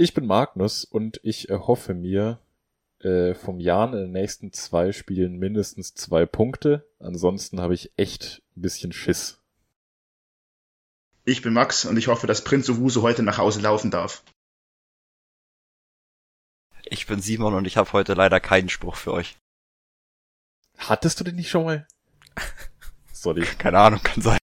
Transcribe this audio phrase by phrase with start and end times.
[0.00, 2.40] Ich bin Magnus und ich erhoffe mir
[3.00, 6.88] äh, vom Jan in den nächsten zwei Spielen mindestens zwei Punkte.
[7.00, 9.42] Ansonsten habe ich echt ein bisschen Schiss.
[11.26, 14.24] Ich bin Max und ich hoffe, dass Prinz Owusu heute nach Hause laufen darf.
[16.86, 19.36] Ich bin Simon und ich habe heute leider keinen Spruch für euch.
[20.78, 21.86] Hattest du den nicht schon mal?
[23.12, 23.42] Sorry.
[23.42, 24.38] Keine Ahnung, kann sein.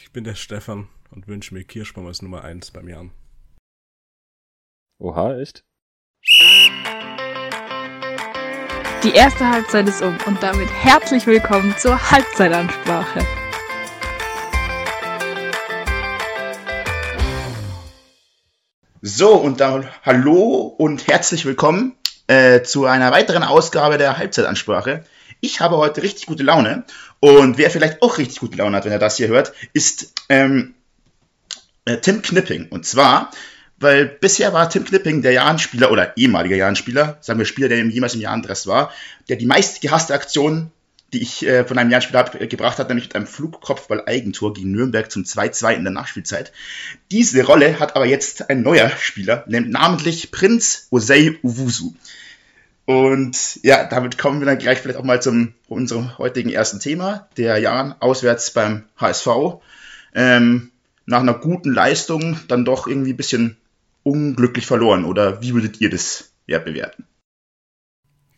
[0.00, 3.12] Ich bin der Stefan und wünsche mir Kirschbaum als Nummer eins beim Jan.
[5.00, 5.62] Oha, echt?
[9.04, 13.20] Die erste Halbzeit ist um und damit herzlich willkommen zur Halbzeitansprache.
[19.00, 21.96] So, und dann hallo und herzlich willkommen
[22.26, 25.04] äh, zu einer weiteren Ausgabe der Halbzeitansprache.
[25.40, 26.82] Ich habe heute richtig gute Laune
[27.20, 30.74] und wer vielleicht auch richtig gute Laune hat, wenn er das hier hört, ist ähm,
[31.84, 32.66] äh, Tim Knipping.
[32.70, 33.30] Und zwar
[33.80, 38.14] weil bisher war Tim Knipping der Jahrenspieler oder ehemaliger Jahrenspieler, sagen wir Spieler, der jemals
[38.14, 38.92] im Jahrendress war,
[39.28, 40.70] der die meist gehasste Aktion,
[41.12, 44.72] die ich äh, von einem Jahrenspieler hab, äh, gebracht hat, nämlich mit einem Flugkopfball-Eigentor gegen
[44.72, 46.52] Nürnberg zum 2-2 in der Nachspielzeit.
[47.10, 51.94] Diese Rolle hat aber jetzt ein neuer Spieler, namentlich Prinz Osei Uwusu.
[52.84, 57.28] Und ja, damit kommen wir dann gleich vielleicht auch mal zum unserem heutigen ersten Thema,
[57.36, 59.28] der Jan auswärts beim HSV.
[60.14, 60.70] Ähm,
[61.04, 63.58] nach einer guten Leistung dann doch irgendwie ein bisschen
[64.02, 65.04] unglücklich verloren?
[65.04, 67.06] Oder wie würdet ihr das ja, bewerten?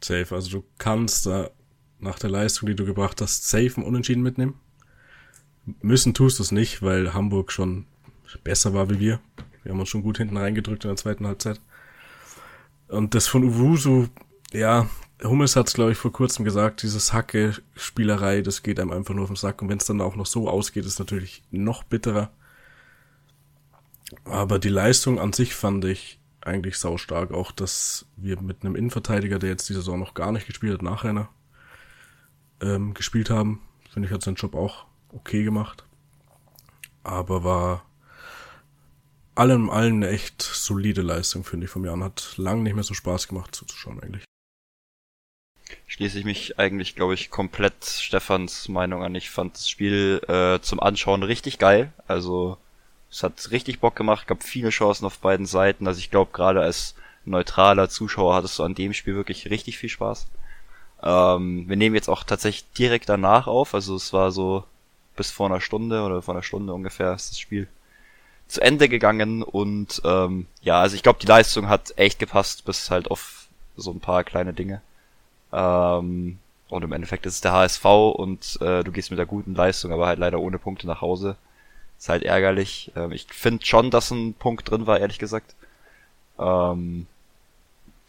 [0.02, 1.50] Safe, also du kannst da
[1.98, 4.58] nach der Leistung, die du gebracht hast, safe ein Unentschieden mitnehmen.
[5.82, 7.86] Müssen tust du es nicht, weil Hamburg schon
[8.42, 9.20] besser war wie wir.
[9.62, 11.60] Wir haben uns schon gut hinten reingedrückt in der zweiten Halbzeit.
[12.88, 14.08] Und das von Uwusu,
[14.52, 14.88] ja,
[15.22, 19.24] Hummels hat es, glaube ich, vor kurzem gesagt, dieses Hacke-Spielerei, das geht einem einfach nur
[19.24, 19.60] auf den Sack.
[19.60, 22.30] Und wenn es dann auch noch so ausgeht, ist natürlich noch bitterer.
[24.24, 27.32] Aber die Leistung an sich fand ich eigentlich saustark.
[27.32, 30.82] Auch, dass wir mit einem Innenverteidiger, der jetzt die Saison noch gar nicht gespielt hat,
[30.82, 31.28] Nachrenner,
[32.60, 33.60] ähm, gespielt haben.
[33.90, 35.84] Finde ich, hat seinen Job auch okay gemacht.
[37.02, 37.84] Aber war
[39.34, 42.04] allem allen eine echt solide Leistung, finde ich, vom Jan.
[42.04, 44.24] Hat lang nicht mehr so Spaß gemacht zuzuschauen, eigentlich.
[45.86, 49.14] Schließe ich mich eigentlich, glaube ich, komplett Stefans Meinung an.
[49.14, 51.92] Ich fand das Spiel äh, zum Anschauen richtig geil.
[52.06, 52.58] Also
[53.10, 55.86] es hat richtig Bock gemacht, gab viele Chancen auf beiden Seiten.
[55.86, 56.94] Also ich glaube, gerade als
[57.24, 60.26] neutraler Zuschauer hattest du an dem Spiel wirklich richtig viel Spaß.
[61.02, 63.74] Ähm, wir nehmen jetzt auch tatsächlich direkt danach auf.
[63.74, 64.64] Also es war so
[65.16, 67.68] bis vor einer Stunde oder vor einer Stunde ungefähr ist das Spiel
[68.48, 72.90] zu Ende gegangen und ähm, ja, also ich glaube, die Leistung hat echt gepasst, bis
[72.90, 73.46] halt auf
[73.76, 74.82] so ein paar kleine Dinge.
[75.52, 76.38] Ähm,
[76.68, 79.92] und im Endeffekt ist es der HSV und äh, du gehst mit der guten Leistung,
[79.92, 81.36] aber halt leider ohne Punkte nach Hause.
[82.00, 82.90] Ist halt ärgerlich.
[82.96, 85.54] Ähm, ich finde schon, dass ein Punkt drin war, ehrlich gesagt.
[86.38, 87.06] Ähm,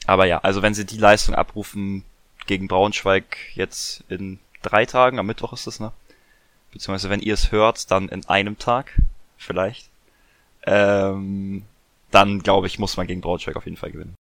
[0.08, 2.06] aber ja, also wenn sie die Leistung abrufen
[2.48, 5.92] gegen Braunschweig jetzt in drei Tagen, am Mittwoch ist es, ne?
[6.72, 8.98] Beziehungsweise wenn ihr es hört, dann in einem Tag,
[9.38, 9.90] vielleicht.
[10.64, 11.64] Ähm,
[12.12, 14.16] dann glaube ich, muss man gegen Braunschweig auf jeden Fall gewinnen.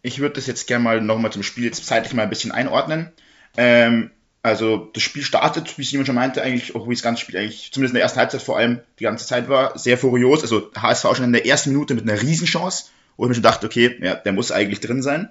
[0.00, 3.12] Ich würde das jetzt gerne mal nochmal zum Spiel zeitlich mal ein bisschen einordnen.
[3.58, 4.10] Ähm,
[4.42, 7.70] also das Spiel startet, wie Simon schon meinte, eigentlich, auch wie das ganze Spiel eigentlich,
[7.72, 10.42] zumindest in der ersten Halbzeit vor allem, die ganze Zeit war, sehr furios.
[10.42, 12.86] Also HSV schon in der ersten Minute mit einer Riesenchance,
[13.16, 15.30] wo ich mir schon dachte, okay, ja, der muss eigentlich drin sein.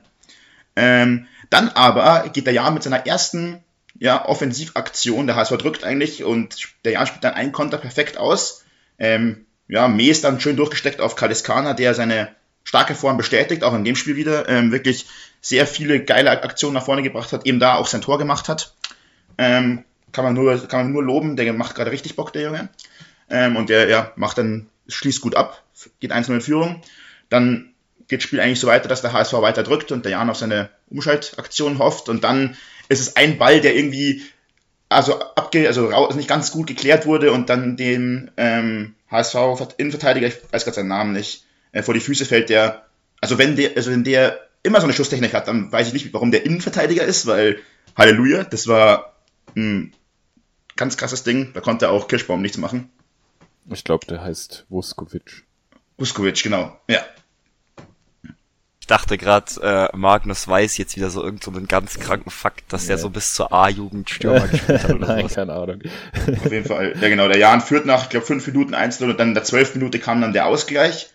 [0.78, 3.62] Ähm, dann aber geht der Jan mit seiner ersten
[4.00, 8.64] ja, Offensivaktion, der HSV drückt eigentlich und der Jan spielt dann einen Konter perfekt aus.
[8.98, 12.30] Ähm, ja, ist dann schön durchgesteckt auf Kaliskana, der seine
[12.64, 15.08] starke Form bestätigt, auch in dem Spiel wieder, ähm, wirklich
[15.42, 18.74] sehr viele geile Aktionen nach vorne gebracht hat, eben da auch sein Tor gemacht hat.
[19.38, 22.70] Ähm, kann, man nur, kann man nur loben, der macht gerade richtig Bock, der Junge.
[23.30, 25.64] Ähm, und der ja, macht dann, schließt gut ab,
[26.00, 26.82] geht 1-0 in Führung.
[27.30, 27.74] Dann
[28.08, 30.38] geht das Spiel eigentlich so weiter, dass der HSV weiter drückt und der Jan auf
[30.38, 32.10] seine Umschaltaktion hofft.
[32.10, 32.58] Und dann
[32.90, 34.24] ist es ein Ball, der irgendwie
[34.90, 39.36] also abge also nicht ganz gut geklärt wurde und dann dem ähm, HSV
[39.78, 42.86] Innenverteidiger, ich weiß gerade seinen Namen nicht, äh, vor die Füße fällt, der
[43.22, 46.14] also wenn der also wenn der immer so eine Schusstechnik hat, dann weiß ich nicht,
[46.14, 47.60] warum der Innenverteidiger ist, weil
[47.96, 49.16] Halleluja, das war
[49.56, 49.94] ein
[50.76, 51.52] ganz krasses Ding.
[51.54, 52.90] Da konnte auch Kirschbaum nichts machen.
[53.70, 55.44] Ich glaube, der heißt Vuskovic.
[55.98, 56.78] Vuskovic, genau.
[56.88, 57.02] Ja.
[58.80, 62.88] Ich dachte gerade, äh, Magnus weiß jetzt wieder so irgendeinen so ganz kranken Fakt, dass
[62.88, 62.96] ja.
[62.96, 65.36] er so bis zur A-Jugend Stürmer gespielt hat oder Nein, sowas.
[65.36, 65.82] keine Ahnung.
[66.44, 66.96] Auf jeden Fall.
[67.00, 67.28] Ja, genau.
[67.28, 70.00] Der Jan führt nach, ich glaube, fünf Minuten 1 und dann in der zwölf Minute
[70.00, 71.12] kam dann der Ausgleich.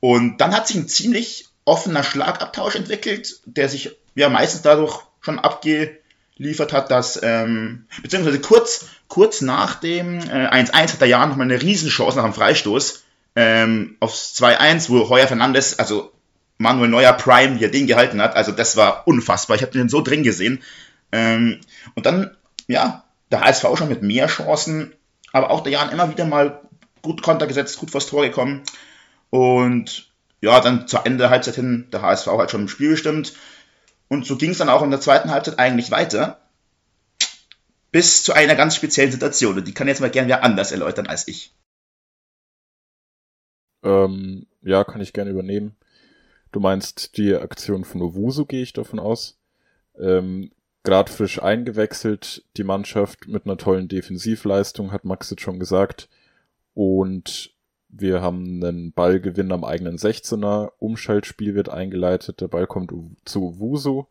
[0.00, 5.38] Und dann hat sich ein ziemlich offener Schlagabtausch entwickelt, der sich ja meistens dadurch schon
[5.38, 5.98] abge
[6.38, 11.46] liefert hat, dass, ähm, beziehungsweise kurz, kurz nach dem äh, 1-1 hat der Jan nochmal
[11.46, 13.04] eine Riesenchance nach dem Freistoß
[13.36, 16.12] ähm, aufs 2-1, wo Heuer Fernandes, also
[16.58, 18.34] Manuel Neuer Prime, er den gehalten hat.
[18.34, 19.56] Also das war unfassbar.
[19.56, 20.62] Ich habe den so drin gesehen.
[21.12, 21.60] Ähm,
[21.94, 22.36] und dann,
[22.66, 24.94] ja, der HSV schon mit mehr Chancen,
[25.32, 26.60] aber auch der Jan immer wieder mal
[27.02, 28.62] gut Konter gesetzt, gut vors Tor gekommen.
[29.30, 30.10] Und
[30.40, 33.34] ja, dann zur Ende der Halbzeit hin der HSV halt schon im Spiel bestimmt.
[34.08, 36.40] Und so ging es dann auch in der zweiten Halbzeit eigentlich weiter.
[37.90, 39.56] Bis zu einer ganz speziellen Situation.
[39.56, 41.54] Und die kann jetzt mal gerne wer anders erläutern als ich.
[43.82, 45.76] Ähm, ja, kann ich gerne übernehmen.
[46.52, 49.38] Du meinst die Aktion von Owusu, gehe ich davon aus.
[49.98, 50.52] Ähm,
[50.84, 56.08] Gerade frisch eingewechselt, die Mannschaft mit einer tollen Defensivleistung, hat Max jetzt schon gesagt.
[56.74, 57.55] Und
[57.88, 60.72] wir haben einen Ballgewinn am eigenen 16er.
[60.78, 62.40] Umschaltspiel wird eingeleitet.
[62.40, 62.92] Der Ball kommt
[63.24, 64.04] zu Wusu,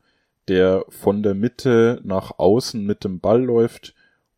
[0.48, 3.94] der von der Mitte nach außen mit dem Ball läuft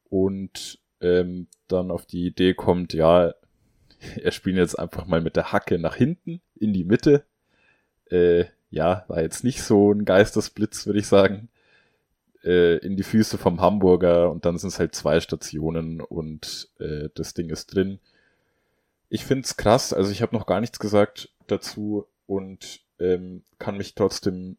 [0.10, 3.34] und ähm, dann auf die Idee kommt, ja,
[4.22, 7.24] er spielt jetzt einfach mal mit der Hacke nach hinten in die Mitte.
[8.10, 11.50] Äh, ja, war jetzt nicht so ein Geistesblitz, würde ich sagen.
[12.44, 17.10] Äh, in die Füße vom Hamburger und dann sind es halt zwei Stationen und äh,
[17.16, 18.00] das Ding ist drin.
[19.10, 23.96] Ich find's krass, also ich habe noch gar nichts gesagt dazu und ähm, kann mich
[23.96, 24.58] trotzdem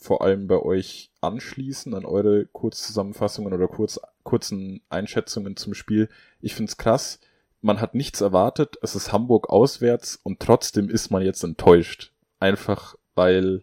[0.00, 6.08] vor allem bei euch anschließen an eure Kurzzusammenfassungen oder kurz, kurzen Einschätzungen zum Spiel.
[6.40, 7.20] Ich find's krass.
[7.60, 8.78] Man hat nichts erwartet.
[8.80, 12.12] Es ist Hamburg auswärts und trotzdem ist man jetzt enttäuscht.
[12.38, 13.62] Einfach weil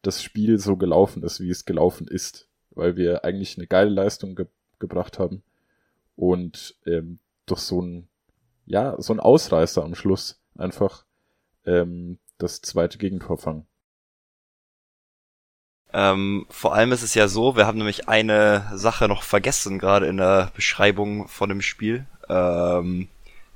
[0.00, 2.48] das Spiel so gelaufen ist, wie es gelaufen ist.
[2.70, 4.46] Weil wir eigentlich eine geile Leistung ge
[4.80, 5.42] gebracht haben
[6.16, 8.08] und ähm, durch so ein
[8.66, 11.04] ja, so ein Ausreißer am Schluss einfach
[11.66, 13.66] ähm, das zweite Gegentor fangen.
[15.92, 20.06] Ähm, vor allem ist es ja so, wir haben nämlich eine Sache noch vergessen, gerade
[20.06, 23.08] in der Beschreibung von dem Spiel, ähm,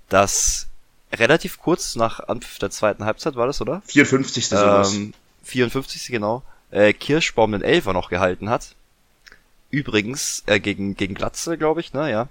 [0.08, 0.68] dass
[1.12, 3.82] relativ kurz nach Anpfiff der zweiten Halbzeit war das, oder?
[3.86, 4.48] 54.
[4.48, 4.94] Sowas.
[4.94, 6.06] Ähm, 54.
[6.08, 6.42] genau.
[6.70, 8.76] Äh, Kirschbaum den Elfer noch gehalten hat.
[9.70, 12.28] Übrigens, äh, gegen, gegen Glatze, glaube ich, ne, ja.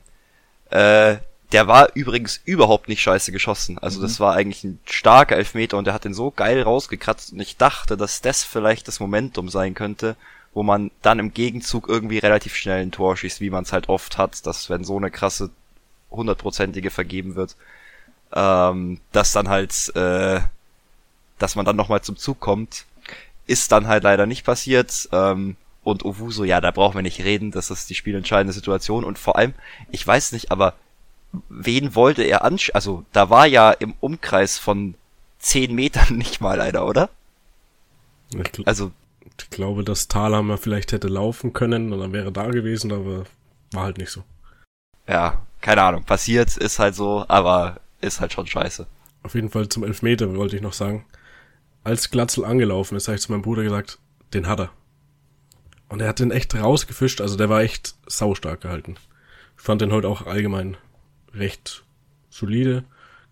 [0.69, 1.17] Äh,
[1.51, 3.77] der war übrigens überhaupt nicht scheiße geschossen.
[3.77, 4.03] Also mhm.
[4.03, 7.57] das war eigentlich ein starker Elfmeter und der hat den so geil rausgekratzt und ich
[7.57, 10.15] dachte, dass das vielleicht das Momentum sein könnte,
[10.53, 13.89] wo man dann im Gegenzug irgendwie relativ schnell ein Tor schießt, wie man es halt
[13.89, 15.49] oft hat, dass wenn so eine krasse
[16.11, 17.55] hundertprozentige vergeben wird,
[18.33, 20.41] ähm, dass dann halt, äh,
[21.39, 22.85] dass man dann nochmal zum Zug kommt,
[23.45, 25.07] ist dann halt leider nicht passiert.
[25.11, 29.17] Ähm, und Owuso, ja, da brauchen wir nicht reden, das ist die spielentscheidende Situation und
[29.17, 29.53] vor allem,
[29.89, 30.73] ich weiß nicht, aber
[31.49, 32.71] wen wollte er ansch...
[32.73, 34.95] Also, da war ja im Umkreis von
[35.39, 37.09] zehn Metern nicht mal einer, oder?
[38.29, 38.91] Ich also.
[39.39, 43.25] Ich glaube, dass Thalhammer vielleicht hätte laufen können und dann wäre da gewesen, aber
[43.71, 44.23] war halt nicht so.
[45.07, 46.03] Ja, keine Ahnung.
[46.03, 48.87] Passiert, ist halt so, aber ist halt schon scheiße.
[49.23, 51.05] Auf jeden Fall zum Elfmeter wollte ich noch sagen.
[51.83, 53.99] Als Glatzel angelaufen ist, habe ich zu meinem Bruder gesagt,
[54.33, 54.69] den hat er.
[55.89, 58.95] Und er hat den echt rausgefischt, also der war echt saustark gehalten.
[59.57, 60.77] Ich fand den heute auch allgemein
[61.37, 61.83] recht
[62.29, 62.83] solide.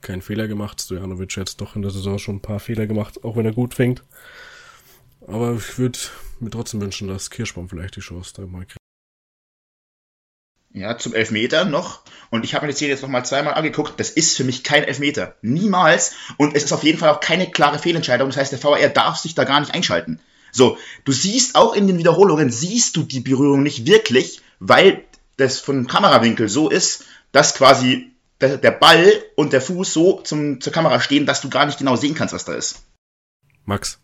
[0.02, 0.82] Kein Fehler gemacht.
[0.82, 3.74] Stojanovic hat doch in der Saison schon ein paar Fehler gemacht, auch wenn er gut
[3.74, 4.04] fängt.
[5.28, 5.98] Aber ich würde
[6.40, 8.78] mir trotzdem wünschen, dass Kirschbaum vielleicht die Chance da mal kriegt.
[10.76, 12.02] Ja, zum Elfmeter noch.
[12.32, 13.98] Und ich habe mir die Szene jetzt noch mal zweimal angeguckt.
[13.98, 15.36] Das ist für mich kein Elfmeter.
[15.42, 16.16] Niemals.
[16.38, 18.28] Und es ist auf jeden Fall auch keine klare Fehlentscheidung.
[18.28, 20.20] Das heißt, der VR darf sich da gar nicht einschalten.
[20.52, 25.04] So, du siehst auch in den Wiederholungen, siehst du die Berührung nicht wirklich, weil
[25.38, 30.62] das von Kamerawinkel so ist, dass quasi der, der Ball und der Fuß so zum,
[30.62, 32.84] zur Kamera stehen, dass du gar nicht genau sehen kannst, was da ist.
[33.66, 34.00] Max,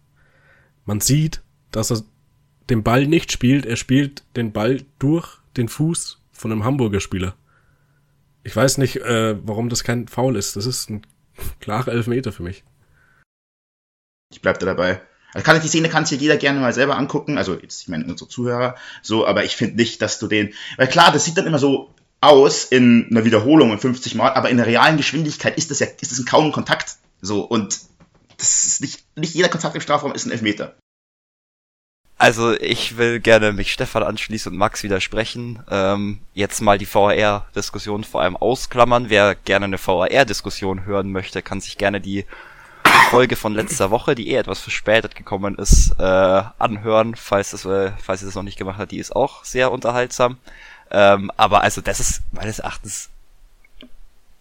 [0.85, 2.01] man sieht, dass er
[2.69, 3.65] den Ball nicht spielt.
[3.65, 7.35] Er spielt den Ball durch den Fuß von einem Hamburger Spieler.
[8.43, 10.57] Ich weiß nicht, äh, warum das kein Foul ist.
[10.57, 11.05] Das ist ein
[11.61, 12.65] klarer Elfmeter für mich.
[14.33, 15.01] Ich bleib da dabei.
[15.33, 17.37] Also kann, die Szene kann sich jeder gerne mal selber angucken.
[17.37, 18.75] Also jetzt, ich meine, unsere Zuhörer.
[19.01, 20.53] So, aber ich finde nicht, dass du den.
[20.75, 24.49] Weil klar, das sieht dann immer so aus in einer Wiederholung in 50 Mal, aber
[24.49, 26.97] in der realen Geschwindigkeit ist das ja ist das ein kaum Kontakt.
[27.21, 27.79] So und
[28.37, 30.75] das ist nicht nicht jeder Kontakt im Strafraum ist ein Elfmeter.
[32.21, 35.63] Also ich will gerne mich Stefan anschließen und Max widersprechen.
[35.71, 39.09] Ähm, jetzt mal die VAR-Diskussion vor allem ausklammern.
[39.09, 42.25] Wer gerne eine VAR-Diskussion hören möchte, kann sich gerne die
[43.09, 47.91] Folge von letzter Woche, die eh etwas verspätet gekommen ist, äh, anhören, falls, es, äh,
[47.97, 48.91] falls ihr das noch nicht gemacht habt.
[48.91, 50.37] Die ist auch sehr unterhaltsam.
[50.91, 53.09] Ähm, aber also das ist meines Erachtens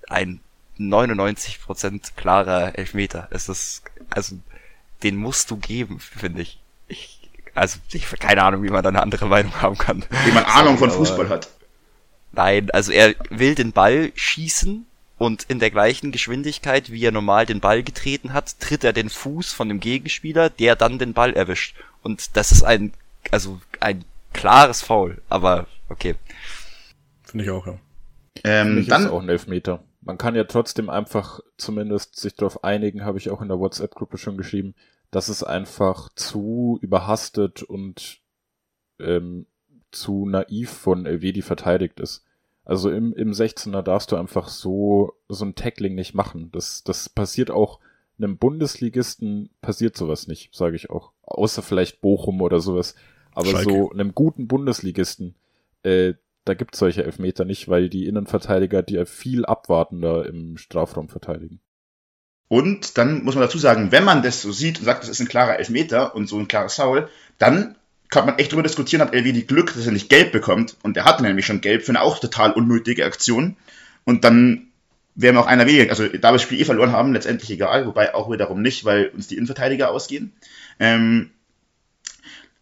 [0.09, 0.41] ein
[0.79, 3.29] 99% klarer Elfmeter.
[3.31, 4.37] Es ist, also
[5.03, 6.59] den musst du geben, finde ich.
[6.89, 7.19] ich.
[7.55, 10.05] Also ich keine Ahnung, wie man da eine andere Meinung haben kann.
[10.25, 11.49] Wie man Ahnung von Fußball hat.
[12.33, 14.87] Nein, also er will den Ball schießen
[15.19, 19.11] und in der gleichen Geschwindigkeit, wie er normal den Ball getreten hat, tritt er den
[19.11, 21.77] Fuß von dem Gegenspieler, der dann den Ball erwischt.
[22.03, 22.95] Und das ist ein,
[23.31, 26.15] also ein klares Foul, aber okay.
[27.31, 27.79] Finde ich auch, ja.
[28.45, 29.85] Ähm, dann ist auch ein Elfmeter.
[30.01, 34.19] Man kann ja trotzdem einfach zumindest sich darauf einigen, habe ich auch in der WhatsApp-Gruppe
[34.19, 34.75] schon geschrieben,
[35.11, 38.21] dass es einfach zu überhastet und
[38.99, 39.47] ähm,
[39.91, 42.25] zu naiv von Elvedi verteidigt ist.
[42.65, 46.51] Also im, im 16er darfst du einfach so, so ein Tackling nicht machen.
[46.53, 47.81] Das, das passiert auch
[48.19, 51.13] einem Bundesligisten passiert sowas nicht, sage ich auch.
[51.23, 52.95] Außer vielleicht Bochum oder sowas.
[53.33, 53.71] Aber Schalke.
[53.71, 55.37] so einem guten Bundesligisten,
[55.83, 56.15] äh,
[56.51, 61.61] da gibt's solche Elfmeter nicht, weil die Innenverteidiger die viel abwartender im Strafraum verteidigen.
[62.49, 65.21] Und dann muss man dazu sagen, wenn man das so sieht und sagt, das ist
[65.21, 67.77] ein klarer Elfmeter und so ein klares Foul, dann
[68.09, 70.77] kann man echt darüber diskutieren, hat LW die Glück, dass er nicht gelb bekommt.
[70.83, 73.57] Und der hatte nämlich schon gelb für eine auch total unnötige Aktion.
[74.05, 74.73] Und dann
[75.15, 75.91] wären wir auch einer weniger.
[75.91, 79.07] Also da wir das Spiel eh verloren haben, letztendlich egal, wobei auch wiederum nicht, weil
[79.11, 80.33] uns die Innenverteidiger ausgehen.
[80.81, 81.31] Ähm,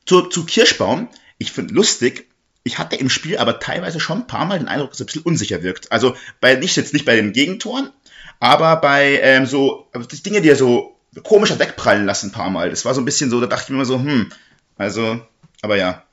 [0.04, 2.26] zu, zu Kirschbaum, ich finde lustig,
[2.64, 5.06] ich hatte im Spiel aber teilweise schon ein paar Mal den Eindruck, dass er ein
[5.06, 5.90] bisschen unsicher wirkt.
[5.92, 7.90] Also bei nicht jetzt nicht bei den Gegentoren,
[8.40, 12.70] aber bei ähm, so die Dinge, die er so komischer wegprallen lassen ein paar Mal.
[12.70, 14.30] Das war so ein bisschen so, da dachte ich mir immer so, hm,
[14.76, 15.20] also
[15.62, 16.04] aber ja.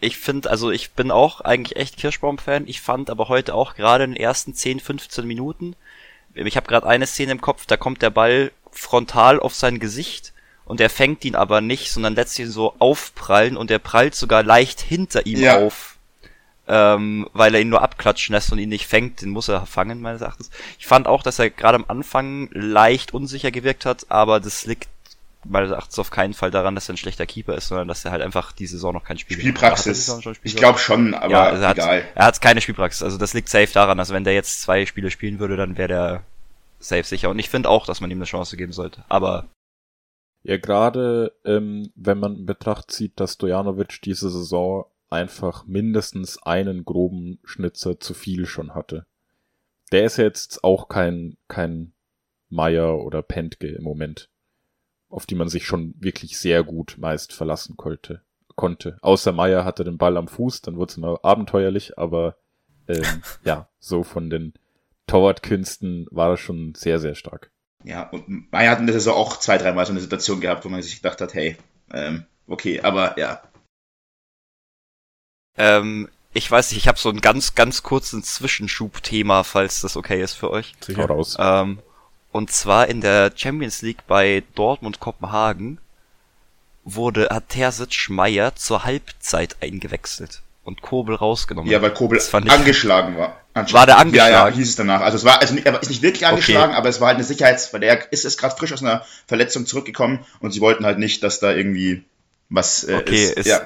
[0.00, 2.66] Ich finde, also ich bin auch eigentlich echt Kirschbaum-Fan.
[2.66, 5.76] Ich fand aber heute auch gerade in den ersten 10, 15 Minuten,
[6.34, 10.32] ich habe gerade eine Szene im Kopf, da kommt der Ball frontal auf sein Gesicht
[10.70, 14.44] und er fängt ihn aber nicht, sondern lässt ihn so aufprallen und er prallt sogar
[14.44, 15.58] leicht hinter ihm ja.
[15.58, 15.96] auf,
[16.68, 19.20] ähm, weil er ihn nur abklatschen lässt und ihn nicht fängt.
[19.20, 20.48] Den muss er fangen, meines Erachtens.
[20.78, 24.86] Ich fand auch, dass er gerade am Anfang leicht unsicher gewirkt hat, aber das liegt
[25.42, 28.12] meines Erachtens auf keinen Fall daran, dass er ein schlechter Keeper ist, sondern dass er
[28.12, 30.06] halt einfach die Saison noch kein Spiel Spielpraxis.
[30.06, 31.96] Spiel ich glaube schon, aber ja, also er egal.
[31.96, 33.02] Hat, er hat keine Spielpraxis.
[33.02, 33.98] Also das liegt safe daran.
[33.98, 36.22] Also wenn der jetzt zwei Spiele spielen würde, dann wäre der
[36.78, 37.28] safe sicher.
[37.28, 39.02] Und ich finde auch, dass man ihm eine Chance geben sollte.
[39.08, 39.46] Aber
[40.42, 46.84] ja, gerade ähm, wenn man in Betracht zieht, dass Dojanovic diese Saison einfach mindestens einen
[46.84, 49.06] groben Schnitzer zu viel schon hatte.
[49.92, 51.92] Der ist jetzt auch kein kein
[52.48, 54.30] Meier oder Pentke im Moment
[55.10, 58.22] auf die man sich schon wirklich sehr gut meist verlassen konnte.
[58.54, 58.96] konnte.
[59.02, 62.36] Außer Meier hatte den Ball am Fuß, dann wurde es immer abenteuerlich, aber
[62.88, 64.54] ähm, ja, so von den
[65.06, 67.49] Torwartkünsten war er schon sehr, sehr stark.
[67.84, 70.68] Ja, und Meier hat in der Saison auch zwei, dreimal so eine Situation gehabt, wo
[70.68, 71.56] man sich gedacht hat, hey,
[71.92, 73.42] ähm, okay, aber ja.
[75.56, 80.22] Ähm, ich weiß nicht, ich habe so ein ganz, ganz kurzen Zwischenschub-Thema, falls das okay
[80.22, 80.74] ist für euch.
[80.80, 81.36] Sicher raus.
[81.38, 81.80] Ähm,
[82.32, 85.78] und zwar in der Champions League bei Dortmund Kopenhagen
[86.84, 91.70] wurde, hat Terzic Meier zur Halbzeit eingewechselt und Kobel rausgenommen.
[91.70, 93.40] Ja, weil Kobel angeschlagen war.
[93.54, 94.32] War der angeschlagen?
[94.32, 95.00] Ja, ja, hieß es danach.
[95.00, 96.78] Also es war, also er ist nicht wirklich angeschlagen, okay.
[96.78, 99.66] aber es war halt eine Sicherheits, weil er ist, ist gerade frisch aus einer Verletzung
[99.66, 102.04] zurückgekommen und sie wollten halt nicht, dass da irgendwie
[102.48, 103.38] was äh, okay, ist.
[103.38, 103.60] ist ja.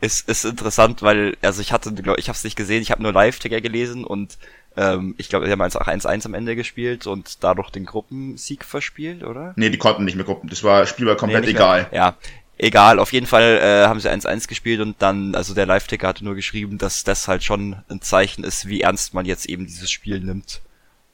[0.00, 3.14] Ist, ist interessant, weil, also ich hatte, ich habe es nicht gesehen, ich habe nur
[3.14, 4.36] Live-Ticker gelesen und
[4.76, 9.54] ähm, ich glaube, sie haben 1-1 am Ende gespielt und dadurch den Gruppensieg verspielt, oder?
[9.56, 10.50] Nee, die konnten nicht mehr Gruppen.
[10.50, 11.88] Das war spielbar komplett nee, egal.
[11.90, 11.98] Mehr.
[11.98, 12.16] Ja,
[12.58, 12.98] egal.
[12.98, 16.34] Auf jeden Fall äh, haben sie 1-1 gespielt und dann, also der Live-Ticker hatte nur
[16.34, 20.20] geschrieben, dass das halt schon ein Zeichen ist, wie ernst man jetzt eben dieses Spiel
[20.20, 20.60] nimmt.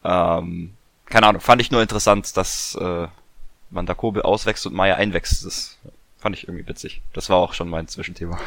[0.04, 0.74] Ähm,
[1.06, 3.06] keine Ahnung, fand ich nur interessant, dass äh,
[3.70, 5.44] man da Kobel auswächst und Meier einwächst.
[5.44, 5.78] Das
[6.18, 7.02] fand ich irgendwie witzig.
[7.12, 8.38] Das war auch schon mein Zwischenthema.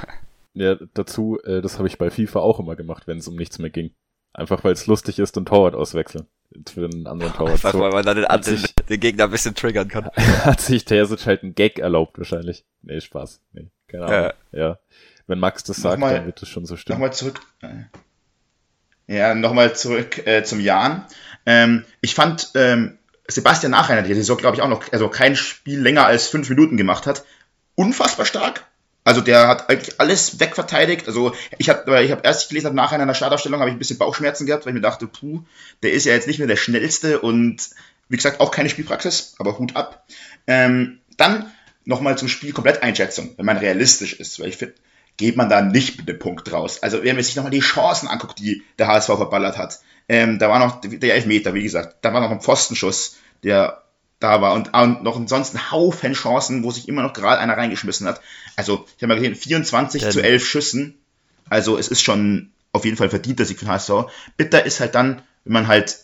[0.53, 3.59] Ja, dazu, äh, das habe ich bei FIFA auch immer gemacht, wenn es um nichts
[3.59, 3.91] mehr ging.
[4.37, 6.27] Einfach weil es lustig ist, den Torwart auswechseln.
[6.67, 7.53] Für einen anderen Torwart.
[7.53, 10.09] Einfach so, weil man dann den, sich, den, Gegner ein bisschen triggern kann.
[10.43, 12.65] hat sich Terzic halt einen Gag erlaubt wahrscheinlich.
[12.81, 13.39] Nee, Spaß.
[13.53, 14.31] Nee, keine Ahnung.
[14.51, 14.59] Ja.
[14.59, 14.79] ja.
[15.27, 16.99] Wenn Max das sagt, mal, dann wird das schon so stimmen.
[16.99, 17.39] Nochmal zurück.
[17.61, 21.05] Äh, ja, nochmal zurück äh, zum Jan.
[21.45, 25.79] Ähm, ich fand ähm, Sebastian Nachreiner, der so glaube ich auch noch, also kein Spiel
[25.79, 27.23] länger als fünf Minuten gemacht hat,
[27.75, 28.65] unfassbar stark.
[29.05, 31.07] Also der hat eigentlich alles wegverteidigt.
[31.07, 33.99] Also ich habe ich hab erst gelesen, nachher in einer Startaufstellung habe ich ein bisschen
[33.99, 35.43] Bauchschmerzen gehabt, weil ich mir dachte, puh,
[35.83, 37.69] der ist ja jetzt nicht mehr der schnellste und
[38.09, 40.05] wie gesagt auch keine Spielpraxis, aber Hut ab.
[40.47, 41.51] Ähm, dann
[41.85, 44.73] nochmal zum Spiel Kompletteinschätzung, wenn man realistisch ist, weil ich finde,
[45.17, 46.81] geht man da nicht mit dem Punkt raus.
[46.81, 50.49] Also wenn man sich nochmal die Chancen anguckt, die der HSV verballert hat, ähm, da
[50.49, 53.84] war noch der Elfmeter, wie gesagt, da war noch ein Pfostenschuss, der
[54.19, 58.07] da war und, und noch ansonsten Haufen Chancen, wo sich immer noch gerade einer reingeschmissen
[58.07, 58.21] hat.
[58.55, 60.11] Also, ich habe mal gesehen, 24 Denn.
[60.11, 60.97] zu 11 Schüssen.
[61.49, 63.91] Also, es ist schon auf jeden Fall verdient, der Sieg von HSV.
[64.37, 65.99] Bitter ist halt dann, wenn man halt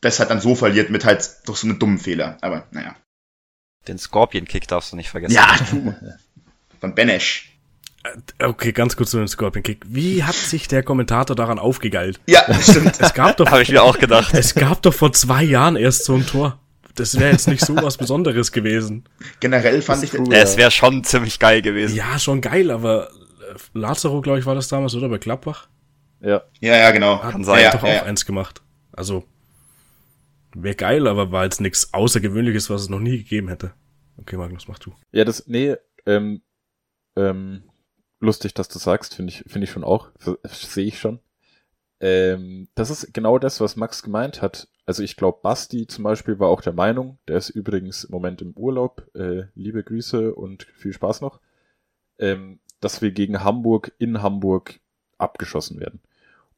[0.00, 2.38] das halt dann so verliert mit halt durch so einen dummen Fehler.
[2.40, 2.94] Aber, naja.
[3.88, 5.34] Den Scorpion-Kick darfst du nicht vergessen.
[5.34, 5.56] Ja,
[6.80, 7.52] Von Benesch.
[8.04, 9.84] Äh, Okay, ganz kurz zu dem Scorpion Kick.
[9.86, 12.20] Wie hat sich der Kommentator daran aufgegeilt?
[12.26, 12.98] Ja, das stimmt.
[12.98, 14.32] Es gab doch, Habe ich mir auch gedacht.
[14.34, 16.58] es gab doch vor zwei Jahren erst so ein Tor.
[16.94, 19.04] Das wäre jetzt nicht so was Besonderes gewesen.
[19.40, 20.32] Generell fand ich, cool.
[20.32, 21.96] Es wäre schon ziemlich geil gewesen.
[21.96, 25.08] Ja, schon geil, aber äh, Lazaro, glaube ich, war das damals, oder?
[25.08, 25.68] Bei Klappbach?
[26.20, 27.22] Ja, ja, ja, genau.
[27.22, 27.62] Hat Kann sein.
[27.62, 28.02] ja, doch ja, auch ja.
[28.02, 28.62] eins gemacht.
[28.92, 29.24] Also,
[30.54, 33.72] wäre geil, aber war jetzt nichts Außergewöhnliches, was es noch nie gegeben hätte.
[34.18, 34.92] Okay, Magnus, mach du.
[35.12, 36.42] ja, das, nee, ähm,
[37.16, 37.62] ähm,
[38.20, 40.10] lustig, dass du sagst, finde ich, finde ich schon auch,
[40.44, 41.20] sehe ich schon.
[42.00, 44.68] Ähm, das ist genau das, was Max gemeint hat.
[44.86, 48.42] Also ich glaube, Basti zum Beispiel war auch der Meinung, der ist übrigens im Moment
[48.42, 51.40] im Urlaub, äh, liebe Grüße und viel Spaß noch,
[52.18, 54.80] ähm, dass wir gegen Hamburg in Hamburg
[55.18, 56.00] abgeschossen werden.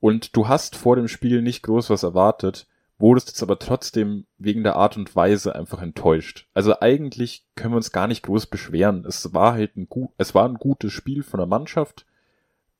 [0.00, 2.66] Und du hast vor dem Spiel nicht groß was erwartet,
[2.98, 6.48] wurdest jetzt aber trotzdem wegen der Art und Weise einfach enttäuscht.
[6.54, 9.04] Also eigentlich können wir uns gar nicht groß beschweren.
[9.04, 12.06] Es war halt ein gut, es war ein gutes Spiel von der Mannschaft.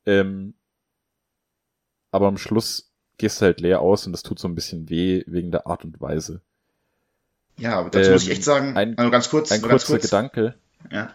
[0.07, 0.55] Ähm,
[2.13, 5.25] aber am Schluss gehst du halt leer aus und das tut so ein bisschen weh
[5.27, 6.41] wegen der Art und Weise.
[7.59, 9.95] Ja, aber dazu Ähm, muss ich echt sagen, ein- also ganz kurz, Ein ganz kurzer
[9.95, 10.03] kurz.
[10.05, 10.55] Gedanke.
[10.91, 11.15] Ja.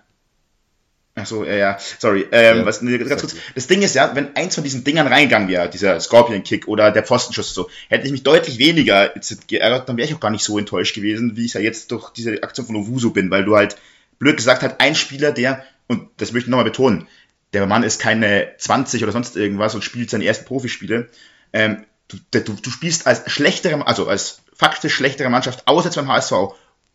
[1.20, 2.28] Ach so, ja, ja, sorry.
[2.32, 3.36] Ähm, Ja, was, nee, ganz kurz.
[3.56, 7.04] Das Ding ist ja, wenn eins von diesen Dingern reingegangen wäre, dieser Scorpion-Kick oder der
[7.04, 9.12] Pfostenschuss so, hätte ich mich deutlich weniger
[9.48, 12.12] geärgert, dann wäre ich auch gar nicht so enttäuscht gewesen, wie ich ja jetzt durch
[12.12, 13.78] diese Aktion von Owusu bin, weil du halt,
[14.20, 17.08] blöd gesagt, halt ein Spieler, der, und das möchte ich nochmal betonen,
[17.54, 21.10] der Mann ist keine 20 oder sonst irgendwas und spielt seine ersten Profispiele.
[21.54, 26.34] Ähm, du, du, du spielst als schlechtere, also als faktisch schlechtere Mannschaft, außer beim HSV,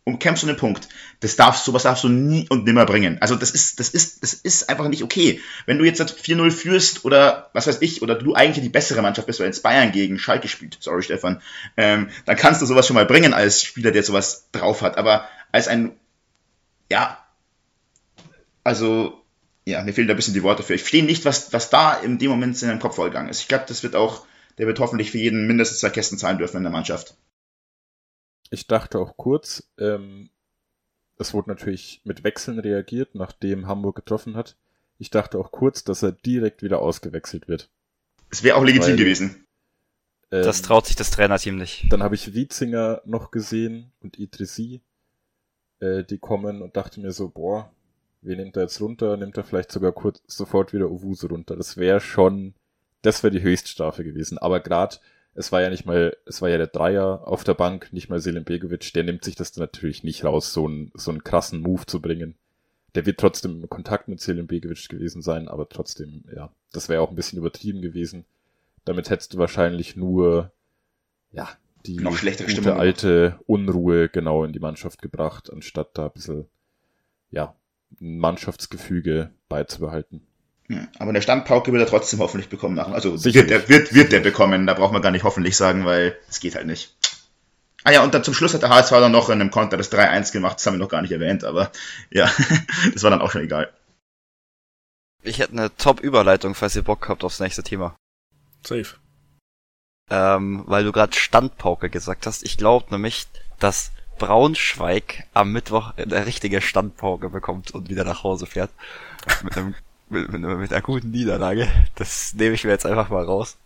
[0.05, 0.89] und kämpfst um den Punkt.
[1.21, 3.21] Das darfst, sowas darfst du nie und nimmer bringen.
[3.21, 5.41] Also das ist, das ist, das ist einfach nicht okay.
[5.65, 9.01] Wenn du jetzt halt 4-0 führst oder was weiß ich, oder du eigentlich die bessere
[9.01, 11.41] Mannschaft bist, weil jetzt Bayern gegen Schalke spielt, sorry Stefan,
[11.77, 14.97] ähm, dann kannst du sowas schon mal bringen als Spieler, der sowas drauf hat.
[14.97, 15.93] Aber als ein,
[16.91, 17.17] ja,
[18.65, 19.22] also,
[19.65, 20.73] ja, mir fehlen da ein bisschen die Worte für.
[20.73, 23.41] Ich verstehe nicht, was, was da in dem Moment in deinem Kopf vorgegangen ist.
[23.41, 24.25] Ich glaube, das wird auch,
[24.57, 27.15] der wird hoffentlich für jeden mindestens zwei Kästen zahlen dürfen in der Mannschaft.
[28.49, 30.29] Ich dachte auch kurz, ähm,
[31.17, 34.55] es wurde natürlich mit Wechseln reagiert, nachdem Hamburg getroffen hat.
[34.99, 37.69] Ich dachte auch kurz, dass er direkt wieder ausgewechselt wird.
[38.29, 39.45] Es wäre auch legitim Weil- gewesen.
[40.31, 41.85] Ähm, Das traut sich das Trainerteam nicht.
[41.91, 44.81] Dann habe ich Wietzinger noch gesehen und Idrissi,
[45.79, 47.71] äh, die kommen und dachte mir so, boah,
[48.23, 49.17] wen nimmt er jetzt runter?
[49.17, 51.55] Nimmt er vielleicht sogar kurz sofort wieder Owusu runter?
[51.55, 52.53] Das wäre schon,
[53.01, 54.37] das wäre die Höchststrafe gewesen.
[54.37, 54.97] Aber gerade,
[55.35, 58.19] es war ja nicht mal, es war ja der Dreier auf der Bank, nicht mal
[58.19, 61.85] Selim Begovic, der nimmt sich das natürlich nicht raus, so einen, so einen krassen Move
[61.85, 62.35] zu bringen.
[62.95, 67.01] Der wird trotzdem in Kontakt mit Selim Begovic gewesen sein, aber trotzdem, ja, das wäre
[67.01, 68.25] auch ein bisschen übertrieben gewesen.
[68.85, 70.51] Damit hättest du wahrscheinlich nur,
[71.31, 71.49] ja,
[71.85, 76.11] die Noch schlechtere gute Stimmung alte Unruhe genau in die Mannschaft gebracht, anstatt da ein
[76.11, 76.45] bisschen,
[77.31, 77.55] ja,
[77.99, 80.21] Mannschaftsgefüge beizubehalten.
[80.97, 82.75] Aber eine Standpauke wird er trotzdem hoffentlich bekommen.
[82.75, 83.51] Nach, also Sicherlich.
[83.51, 86.39] wird er wird, wird der bekommen, da braucht man gar nicht hoffentlich sagen, weil es
[86.39, 86.95] geht halt nicht.
[87.83, 89.91] Ah ja, und dann zum Schluss hat der HSV dann noch in einem Konter das
[89.91, 91.71] 3-1 gemacht, das haben wir noch gar nicht erwähnt, aber
[92.11, 92.31] ja,
[92.93, 93.71] das war dann auch schon egal.
[95.21, 97.95] Ich hätte eine Top-Überleitung, falls ihr Bock habt aufs nächste Thema.
[98.65, 98.95] Safe.
[100.09, 102.43] Ähm, weil du gerade Standpauke gesagt hast.
[102.43, 103.27] Ich glaube nämlich,
[103.59, 103.91] dass
[104.27, 108.71] Braunschweig am Mittwoch eine richtige Standpauke bekommt und wieder nach Hause fährt.
[109.43, 109.75] Mit, einem,
[110.09, 111.67] mit, mit, einer- mit einer guten Niederlage.
[111.95, 113.57] Das nehme ich mir jetzt einfach mal raus.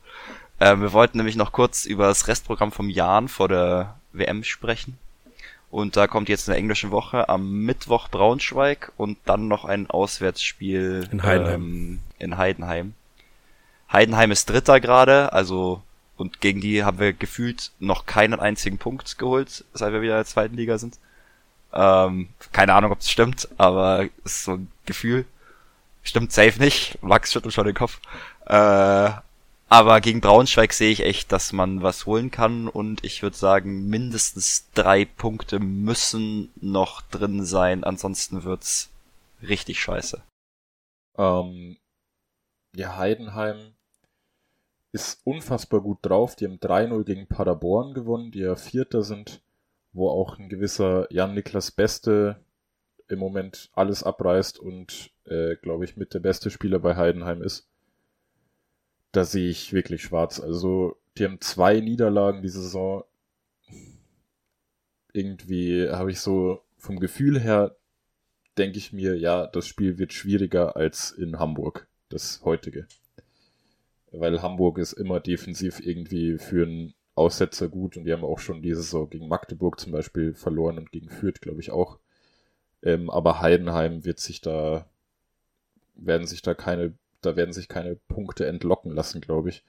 [0.60, 4.98] Ähm, wir wollten nämlich noch kurz über das Restprogramm vom Jahren vor der WM sprechen.
[5.70, 11.08] Und da kommt jetzt eine englische Woche am Mittwoch Braunschweig und dann noch ein Auswärtsspiel
[11.12, 11.54] In Heidenheim.
[11.62, 12.93] Ähm, in Heidenheim.
[13.91, 15.84] Heidenheim ist Dritter gerade, also
[16.18, 20.20] und gegen die haben wir gefühlt noch keinen einzigen Punkt geholt, seit wir wieder in
[20.20, 21.00] der zweiten Liga sind.
[21.74, 25.26] Ähm, keine Ahnung, ob es stimmt, aber ist so ein Gefühl.
[26.04, 27.02] Stimmt safe nicht.
[27.04, 28.00] Max schüttelt schon den Kopf.
[28.46, 29.12] Äh,
[29.70, 33.90] aber gegen Braunschweig sehe ich echt, dass man was holen kann und ich würde sagen,
[33.90, 38.90] mindestens drei Punkte müssen noch drin sein, ansonsten wird's
[39.42, 40.24] richtig scheiße.
[41.18, 41.78] Ähm,
[42.76, 43.74] ja, Heidenheim
[45.02, 46.36] ist unfassbar gut drauf.
[46.36, 49.42] Die haben 3-0 gegen Paderborn gewonnen, die ja Vierter sind,
[49.94, 52.38] wo auch ein gewisser Jan-Niklas Beste
[53.08, 57.70] im Moment alles abreißt und, äh, glaube ich, mit der beste Spieler bei Heidenheim ist.
[59.12, 60.40] Da sehe ich wirklich schwarz.
[60.40, 63.04] Also, die haben zwei Niederlagen diese Saison.
[65.14, 67.78] Irgendwie habe ich so vom Gefühl her
[68.58, 72.88] denke ich mir, ja, das Spiel wird schwieriger als in Hamburg, das heutige.
[74.12, 78.62] Weil Hamburg ist immer defensiv irgendwie für einen Aussetzer gut und die haben auch schon
[78.62, 82.00] diese Saison gegen Magdeburg zum Beispiel verloren und gegen Fürth, glaube ich, auch.
[82.84, 84.88] Ähm, aber Heidenheim wird sich da
[85.96, 89.63] werden sich da keine, da werden sich keine Punkte entlocken lassen, glaube ich.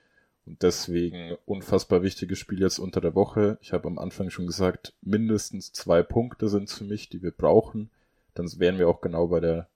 [0.47, 3.59] Und deswegen unfassbar wichtiges Spiel jetzt unter der Woche.
[3.61, 7.91] Ich habe am Anfang schon gesagt, mindestens zwei Punkte sind für mich, die wir brauchen.
[8.35, 9.69] Dann wären wir auch genau bei der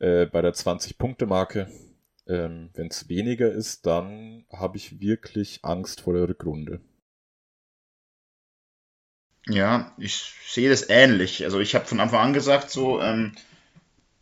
[0.00, 1.68] äh, bei der 20-Punkte-Marke.
[2.28, 6.80] Ähm, Wenn es weniger ist, dann habe ich wirklich Angst vor der Rückrunde.
[9.46, 11.44] Ja, ich sehe das ähnlich.
[11.44, 13.32] Also ich habe von Anfang an gesagt, so ähm,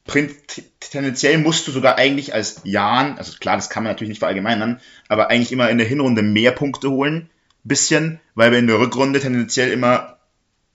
[0.07, 4.81] tendenziell musst du sogar eigentlich als Jan, also klar, das kann man natürlich nicht verallgemeinern,
[5.09, 7.29] aber eigentlich immer in der Hinrunde mehr Punkte holen,
[7.64, 10.16] bisschen, weil wir in der Rückrunde tendenziell immer,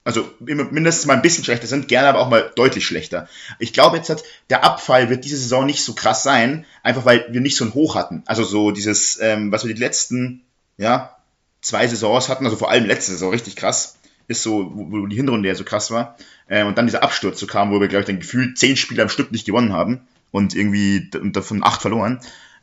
[0.04, 3.28] also mindestens mal ein bisschen schlechter sind, gerne aber auch mal deutlich schlechter.
[3.58, 7.26] Ich glaube jetzt, hat, der Abfall wird diese Saison nicht so krass sein, einfach weil
[7.30, 8.22] wir nicht so ein Hoch hatten.
[8.26, 10.42] Also so dieses, ähm, was wir die letzten,
[10.76, 11.16] ja,
[11.60, 13.96] zwei Saisons hatten, also vor allem letzte Saison richtig krass
[14.28, 16.16] ist so, wo, wo die Hinrunde ja so krass war.
[16.48, 19.02] Äh, und dann dieser Absturz so kam, wo wir, glaube ich, dann gefühlt zehn Spiele
[19.02, 22.20] am Stück nicht gewonnen haben und irgendwie davon acht verloren.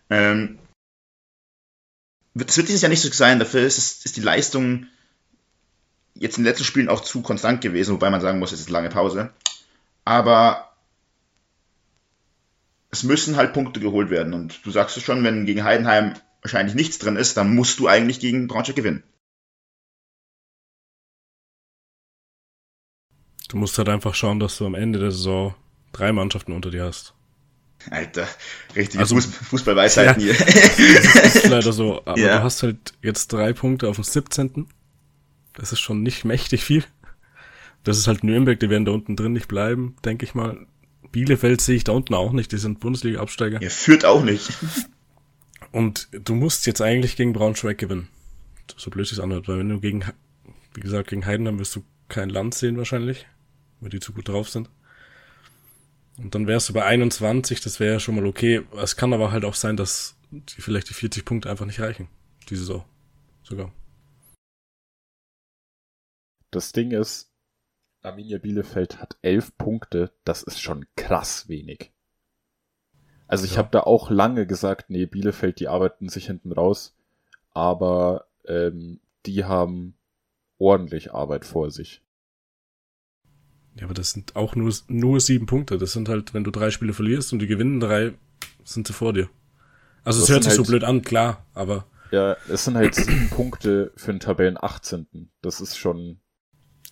[0.10, 0.60] Ähm,
[2.34, 4.88] das wird dieses Jahr nicht so sein, dafür ist, ist die Leistung
[6.20, 8.68] jetzt in den letzten Spielen auch zu konstant gewesen, wobei man sagen muss, es ist
[8.68, 9.32] eine lange Pause.
[10.06, 10.74] Aber
[12.92, 14.34] es müssen halt Punkte geholt werden.
[14.34, 17.88] Und du sagst es schon, wenn gegen Heidenheim wahrscheinlich nichts drin ist, dann musst du
[17.88, 19.04] eigentlich gegen Braunschweig gewinnen.
[23.48, 25.56] Du musst halt einfach schauen, dass du am Ende der Saison
[25.92, 27.14] drei Mannschaften unter dir hast.
[27.90, 28.28] Alter,
[28.76, 31.04] richtige also, Fußballweisheiten ja, hier.
[31.14, 32.02] Das ist leider so.
[32.06, 32.38] Aber ja.
[32.38, 34.68] du hast halt jetzt drei Punkte auf dem 17.
[35.60, 36.84] Das ist schon nicht mächtig viel.
[37.84, 40.66] Das ist halt Nürnberg, die werden da unten drin nicht bleiben, denke ich mal.
[41.12, 43.62] Bielefeld sehe ich da unten auch nicht, die sind Bundesliga-Absteiger.
[43.62, 44.50] Ihr führt auch nicht.
[45.72, 48.10] Und du musst jetzt eigentlich gegen Braunschweig gewinnen.
[48.76, 50.04] So blöd es anhört, weil wenn du gegen,
[50.74, 53.26] wie gesagt, gegen Heidenheim wirst du kein Land sehen wahrscheinlich
[53.80, 54.70] weil die zu gut drauf sind.
[56.18, 58.62] Und dann wärst du bei 21, das wäre ja schon mal okay.
[58.78, 62.10] Es kann aber halt auch sein, dass die vielleicht die 40 Punkte einfach nicht reichen.
[62.50, 62.86] Diese Saison.
[63.44, 63.72] Sogar.
[66.52, 67.32] Das Ding ist,
[68.02, 70.12] Arminia Bielefeld hat 11 Punkte.
[70.24, 71.92] Das ist schon krass wenig.
[73.28, 73.58] Also ich ja.
[73.58, 76.96] habe da auch lange gesagt, nee, Bielefeld, die arbeiten sich hinten raus.
[77.52, 79.96] Aber ähm, die haben
[80.58, 82.02] ordentlich Arbeit vor sich.
[83.76, 85.78] Ja, aber das sind auch nur, nur sieben Punkte.
[85.78, 88.14] Das sind halt, wenn du drei Spiele verlierst und die gewinnen drei,
[88.64, 89.30] sind sie vor dir.
[90.04, 91.86] Also es hört sich halt, so blöd an, klar, aber.
[92.12, 95.30] Ja, es sind halt sieben Punkte für den Tabellen 18.
[95.42, 96.20] Das ist schon.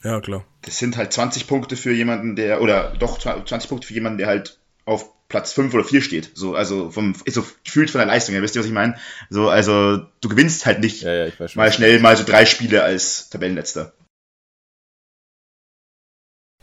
[0.04, 0.46] Ja, klar.
[0.62, 4.28] Das sind halt 20 Punkte für jemanden, der, oder doch 20 Punkte für jemanden, der
[4.28, 6.32] halt auf Platz 5 oder 4 steht.
[6.36, 8.98] So, also vom, so gefühlt von der Leistung her, wisst ihr, was ich meine?
[9.30, 13.30] So, also du gewinnst halt nicht ja, ja, mal schnell mal so drei Spiele als
[13.30, 13.94] Tabellenletzter.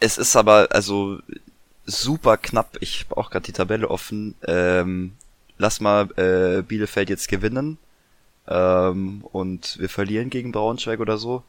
[0.00, 1.20] Es ist aber also
[1.84, 2.76] super knapp.
[2.80, 4.34] Ich habe auch gerade die Tabelle offen.
[4.46, 5.12] Ähm,
[5.58, 7.78] lass mal äh, Bielefeld jetzt gewinnen
[8.48, 11.42] ähm, und wir verlieren gegen Braunschweig oder so.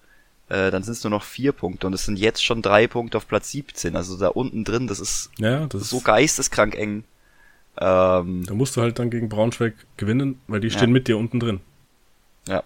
[0.47, 3.17] Äh, dann sind es nur noch vier Punkte und es sind jetzt schon drei Punkte
[3.17, 3.95] auf Platz 17.
[3.95, 7.03] Also da unten drin, das ist ja, das so geisteskrank eng.
[7.77, 10.93] Ähm, da musst du halt dann gegen Braunschweig gewinnen, weil die stehen ja.
[10.93, 11.62] mit dir unten drin.
[12.47, 12.63] Ja.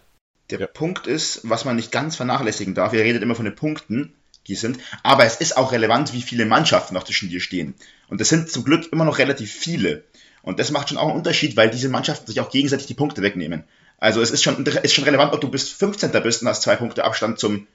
[0.49, 0.67] Der ja.
[0.67, 4.13] Punkt ist, was man nicht ganz vernachlässigen darf, ihr redet immer von den Punkten,
[4.47, 4.79] die sind.
[5.03, 7.75] Aber es ist auch relevant, wie viele Mannschaften noch zwischen dir stehen.
[8.09, 10.03] Und das sind zum Glück immer noch relativ viele.
[10.41, 13.21] Und das macht schon auch einen Unterschied, weil diese Mannschaften sich auch gegenseitig die Punkte
[13.21, 13.63] wegnehmen.
[13.97, 16.11] Also es ist schon, ist schon relevant, ob du bis 15.
[16.23, 17.67] bist und hast zwei Punkte Abstand zum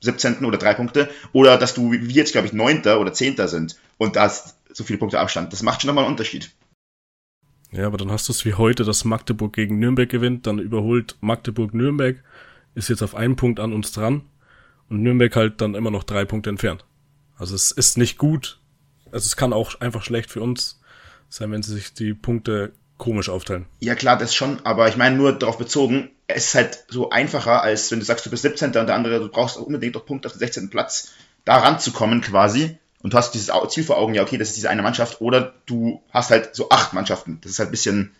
[0.00, 0.44] 17.
[0.44, 2.82] oder drei Punkte, oder dass du, wie jetzt, glaube ich, 9.
[2.82, 3.36] oder 10.
[3.48, 5.52] sind und da hast so viele Punkte Abstand.
[5.52, 6.50] Das macht schon nochmal einen Unterschied.
[7.72, 11.16] Ja, aber dann hast du es wie heute, dass Magdeburg gegen Nürnberg gewinnt, dann überholt
[11.20, 12.22] Magdeburg Nürnberg,
[12.74, 14.22] ist jetzt auf einen Punkt an uns dran
[14.88, 16.84] und Nürnberg halt dann immer noch drei Punkte entfernt.
[17.36, 18.60] Also es ist nicht gut.
[19.06, 20.80] Also es kann auch einfach schlecht für uns
[21.28, 23.66] sein, wenn sie sich die Punkte komisch aufteilen.
[23.80, 27.62] Ja klar, das schon, aber ich meine nur darauf bezogen, es ist halt so einfacher,
[27.62, 28.68] als wenn du sagst, du bist 17.
[28.68, 30.70] und der andere, du brauchst unbedingt doch Punkte auf den 16.
[30.70, 31.12] Platz,
[31.44, 32.78] da ranzukommen quasi.
[33.02, 35.54] Und du hast dieses Ziel vor Augen, ja okay, das ist diese eine Mannschaft, oder
[35.66, 37.38] du hast halt so acht Mannschaften.
[37.42, 38.12] Das ist halt ein bisschen...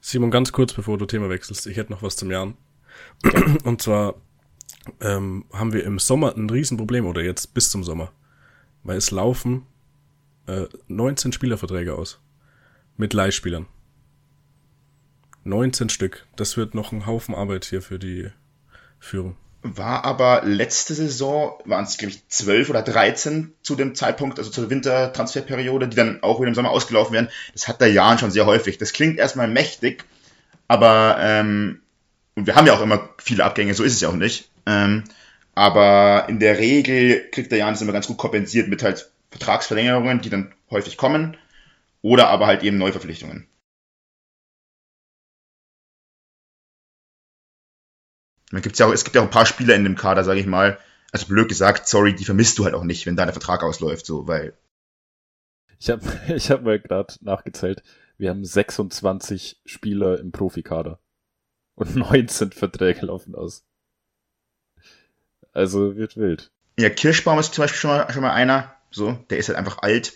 [0.00, 2.56] Simon, ganz kurz, bevor du Thema wechselst, ich hätte noch was zum Jahren.
[3.64, 4.16] Und zwar
[5.00, 8.12] ähm, haben wir im Sommer ein Riesenproblem oder jetzt bis zum Sommer,
[8.82, 9.66] weil es laufen
[10.46, 12.20] äh, 19 Spielerverträge aus
[12.96, 13.66] mit Leihspielern.
[15.44, 16.26] 19 Stück.
[16.36, 18.30] Das wird noch ein Haufen Arbeit hier für die
[18.98, 19.36] Führung.
[19.62, 24.50] War aber letzte Saison, waren es, glaube ich, 12 oder 13 zu dem Zeitpunkt, also
[24.50, 27.30] zur Wintertransferperiode, die dann auch wieder im Sommer ausgelaufen werden.
[27.54, 28.76] Das hat der Jahren schon sehr häufig.
[28.76, 30.04] Das klingt erstmal mächtig,
[30.68, 31.80] aber ähm,
[32.34, 34.50] und wir haben ja auch immer viele Abgänge, so ist es ja auch nicht.
[34.66, 35.04] Ähm,
[35.54, 40.30] aber in der Regel kriegt der Janis immer ganz gut kompensiert mit halt Vertragsverlängerungen, die
[40.30, 41.36] dann häufig kommen
[42.02, 43.48] oder aber halt eben Neuverpflichtungen.
[48.52, 50.38] Man gibt's ja auch, es gibt ja auch ein paar Spieler in dem Kader, sage
[50.38, 50.78] ich mal,
[51.10, 54.06] also blöd gesagt, sorry, die vermisst du halt auch nicht, wenn da der Vertrag ausläuft,
[54.06, 54.56] so, weil.
[55.80, 56.02] Ich habe
[56.34, 57.82] ich hab mal gerade nachgezählt,
[58.16, 61.00] wir haben 26 Spieler im Profikader
[61.74, 63.64] und 19 Verträge laufen aus.
[65.50, 66.52] Also wird wild.
[66.78, 69.78] Ja, Kirschbaum ist zum Beispiel schon mal, schon mal einer, so, der ist halt einfach
[69.82, 70.12] alt.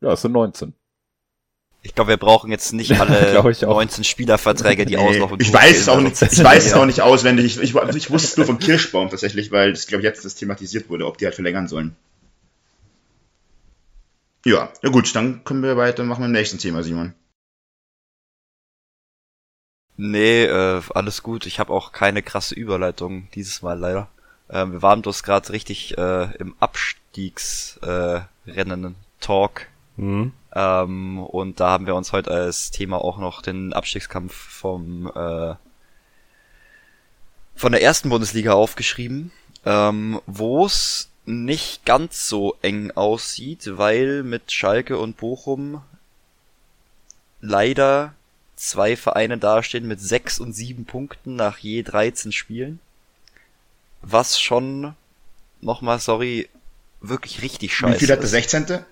[0.00, 0.74] Ja, es sind 19.
[1.82, 3.74] Ich glaube, wir brauchen jetzt nicht alle Glaub ich auch.
[3.74, 5.40] 19 Spielerverträge, die Nee, auslaufen.
[5.40, 7.58] ich weiß es auch nicht, ich weiß es auch nicht auswendig.
[7.58, 10.34] Ich, ich, ich wusste es nur von Kirschbaum tatsächlich, weil das, glaube ich, jetzt das
[10.34, 11.96] thematisiert wurde, ob die halt verlängern sollen.
[14.44, 17.14] Ja, ja gut, dann können wir weitermachen mit dem nächsten Thema, Simon.
[19.96, 21.44] Nee, äh, alles gut.
[21.46, 24.08] Ich habe auch keine krasse Überleitung dieses Mal leider.
[24.50, 29.68] Ähm, wir waren bloß gerade richtig äh, im Abstiegsrennen äh.
[29.96, 30.32] Mhm.
[30.54, 35.54] Ähm, und da haben wir uns heute als Thema auch noch den Abstiegskampf vom äh,
[37.54, 39.32] von der ersten Bundesliga aufgeschrieben,
[39.64, 45.82] ähm, wo es nicht ganz so eng aussieht, weil mit Schalke und Bochum
[47.40, 48.14] leider
[48.54, 52.80] zwei Vereine dastehen mit sechs und sieben Punkten nach je 13 Spielen.
[54.02, 54.94] Was schon,
[55.60, 56.48] nochmal, sorry,
[57.00, 58.30] wirklich richtig scheiße Wie viel hat der ist.
[58.30, 58.84] 16.?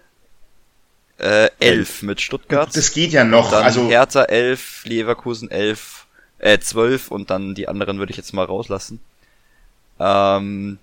[1.19, 2.75] Äh, elf mit Stuttgart.
[2.77, 3.51] Das geht ja noch.
[3.51, 6.07] dann Also, Hertha 11, Leverkusen 11,
[6.39, 9.01] äh 12 und dann die anderen würde ich jetzt mal rauslassen.
[9.99, 10.79] Ähm,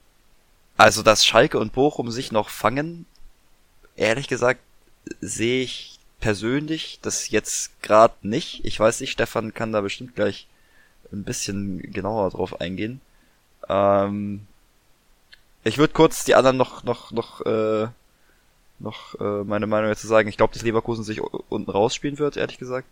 [0.75, 3.05] also, dass Schalke und Bochum sich noch fangen,
[3.95, 4.59] ehrlich gesagt,
[5.21, 8.65] sehe ich persönlich das jetzt gerade nicht.
[8.65, 10.47] Ich weiß nicht, Stefan kann da bestimmt gleich
[11.11, 13.01] ein bisschen genauer drauf eingehen.
[13.69, 14.47] Ähm,
[15.63, 17.87] ich würde kurz die anderen noch, noch, noch, äh,
[18.79, 20.27] noch äh, meine Meinung dazu sagen.
[20.27, 22.87] Ich glaube, dass Leverkusen sich unten rausspielen wird, ehrlich gesagt.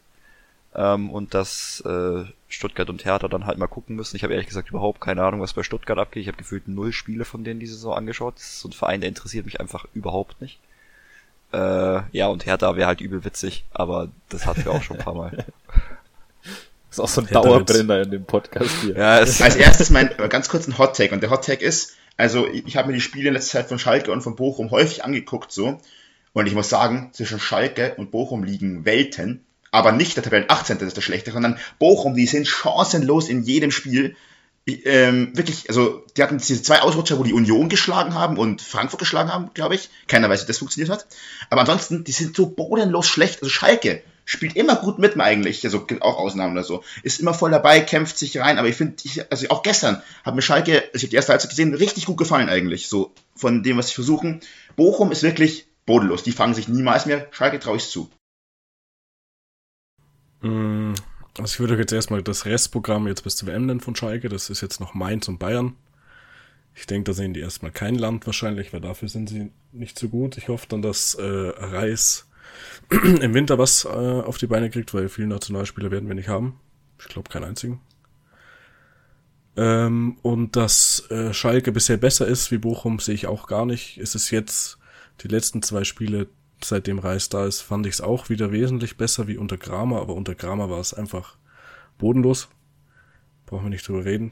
[0.73, 4.15] Ähm, und dass äh, Stuttgart und Hertha dann halt mal gucken müssen.
[4.15, 6.21] Ich habe ehrlich gesagt überhaupt keine Ahnung, was bei Stuttgart abgeht.
[6.21, 8.35] Ich habe gefühlt null Spiele von denen diese Saison angeschaut.
[8.35, 10.59] Das ist so ein Verein, der interessiert mich einfach überhaupt nicht.
[11.51, 15.03] Äh, ja, und Hertha wäre halt übel witzig, aber das hatten wir auch schon ein
[15.03, 15.45] paar Mal.
[16.91, 18.97] ist auch so ein Dauerbrenner in dem Podcast hier.
[18.97, 21.13] ja, als erstes mein äh, ganz kurz ein Hot Take.
[21.13, 23.79] Und der Hot Take ist, also ich, habe mir die Spiele in letzter Zeit von
[23.79, 25.79] Schalke und von Bochum häufig angeguckt, so.
[26.33, 29.45] Und ich muss sagen, zwischen Schalke und Bochum liegen Welten.
[29.71, 30.79] Aber nicht der Tabellen 18.
[30.79, 34.17] ist der schlechte, sondern Bochum, die sind chancenlos in jedem Spiel.
[34.65, 38.61] Ich, ähm, wirklich, also die hatten diese zwei Ausrutscher, wo die Union geschlagen haben und
[38.61, 39.89] Frankfurt geschlagen haben, glaube ich.
[40.07, 41.07] Keiner weiß, wie das funktioniert hat.
[41.49, 43.41] Aber ansonsten, die sind so bodenlos schlecht.
[43.41, 46.83] Also Schalke spielt immer gut mit eigentlich, also gibt auch Ausnahmen oder so.
[47.03, 48.95] Ist immer voll dabei, kämpft sich rein, aber ich finde,
[49.29, 52.17] also auch gestern hat mir Schalke, also ich habe die erste Halbzeit gesehen, richtig gut
[52.17, 54.41] gefallen eigentlich, so von dem, was sie versuchen.
[54.75, 58.09] Bochum ist wirklich bodenlos, die fangen sich niemals mehr, Schalke traue ich zu.
[60.41, 60.93] Mm,
[61.37, 64.27] Also ich würde jetzt erstmal das Restprogramm jetzt bis zur WM von Schalke.
[64.29, 65.75] Das ist jetzt noch Mainz und Bayern.
[66.75, 70.09] Ich denke, da sehen die erstmal kein Land wahrscheinlich, weil dafür sind sie nicht so
[70.09, 70.37] gut.
[70.37, 72.27] Ich hoffe dann, dass äh, Reis
[72.89, 76.59] im Winter was äh, auf die Beine kriegt, weil viele Nationalspieler werden wir nicht haben.
[76.99, 77.81] Ich glaube keinen einzigen.
[79.57, 83.97] Ähm, und dass äh, Schalke bisher besser ist wie Bochum, sehe ich auch gar nicht.
[83.97, 84.77] Es ist jetzt
[85.21, 86.27] die letzten zwei Spiele,
[86.63, 90.15] seitdem Reis da ist, fand ich es auch wieder wesentlich besser wie unter Kramer, aber
[90.15, 91.37] unter Kramer war es einfach
[91.97, 92.49] bodenlos.
[93.45, 94.31] Brauchen wir nicht drüber reden.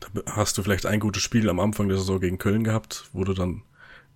[0.00, 3.24] Da hast du vielleicht ein gutes Spiel am Anfang der Saison gegen Köln gehabt, wo
[3.24, 3.62] du dann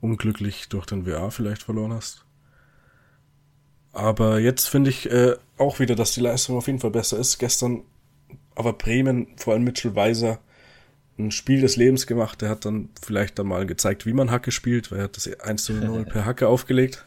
[0.00, 2.24] unglücklich durch den WA vielleicht verloren hast.
[3.92, 7.38] Aber jetzt finde ich äh, auch wieder, dass die Leistung auf jeden Fall besser ist.
[7.38, 7.82] Gestern
[8.54, 10.38] aber Bremen, vor allem Mitchell Weiser,
[11.18, 12.40] ein Spiel des Lebens gemacht.
[12.42, 15.28] Der hat dann vielleicht dann mal gezeigt, wie man Hacke spielt, weil er hat das
[15.40, 17.04] 1 zu 0 per Hacke aufgelegt.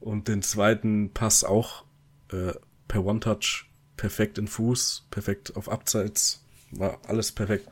[0.00, 1.84] Und den zweiten Pass auch
[2.32, 2.52] äh,
[2.86, 3.66] per One-Touch,
[3.96, 7.68] perfekt in Fuß, perfekt auf Abseits, war alles perfekt.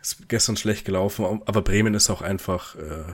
[0.00, 3.04] Ist gestern schlecht gelaufen, aber Bremen ist auch einfach, äh,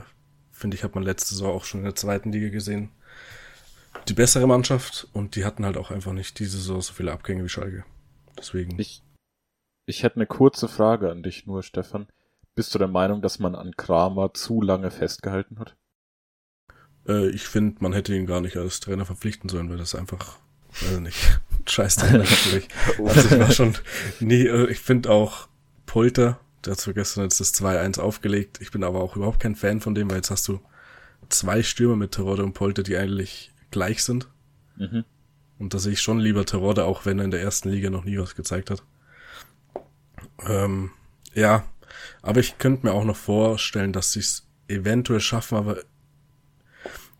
[0.63, 2.89] finde ich, hat man letzte Saison auch schon in der zweiten Liga gesehen,
[4.07, 7.43] die bessere Mannschaft und die hatten halt auch einfach nicht diese Saison so viele Abgänge
[7.43, 7.83] wie Schalke.
[8.37, 8.79] Deswegen.
[8.79, 9.03] Ich,
[9.85, 12.07] ich hätte eine kurze Frage an dich nur, Stefan.
[12.55, 15.75] Bist du der Meinung, dass man an Kramer zu lange festgehalten hat?
[17.09, 20.37] Äh, ich finde, man hätte ihn gar nicht als Trainer verpflichten sollen, weil das einfach,
[20.79, 22.69] weiß nicht, scheiß Trainer natürlich.
[23.05, 23.75] Also ich war schon
[24.21, 25.49] nie, äh, ich finde auch
[25.85, 29.55] Polter, der hat zwar gestern jetzt das 2-1 aufgelegt, ich bin aber auch überhaupt kein
[29.55, 30.59] Fan von dem, weil jetzt hast du
[31.29, 34.27] zwei Stürmer mit Terodde und Polter, die eigentlich gleich sind.
[34.77, 35.05] Mhm.
[35.59, 38.03] Und da sehe ich schon lieber Terodde, auch wenn er in der ersten Liga noch
[38.03, 38.83] nie was gezeigt hat.
[40.47, 40.91] Ähm,
[41.33, 41.63] ja,
[42.21, 45.77] aber ich könnte mir auch noch vorstellen, dass sie es eventuell schaffen, aber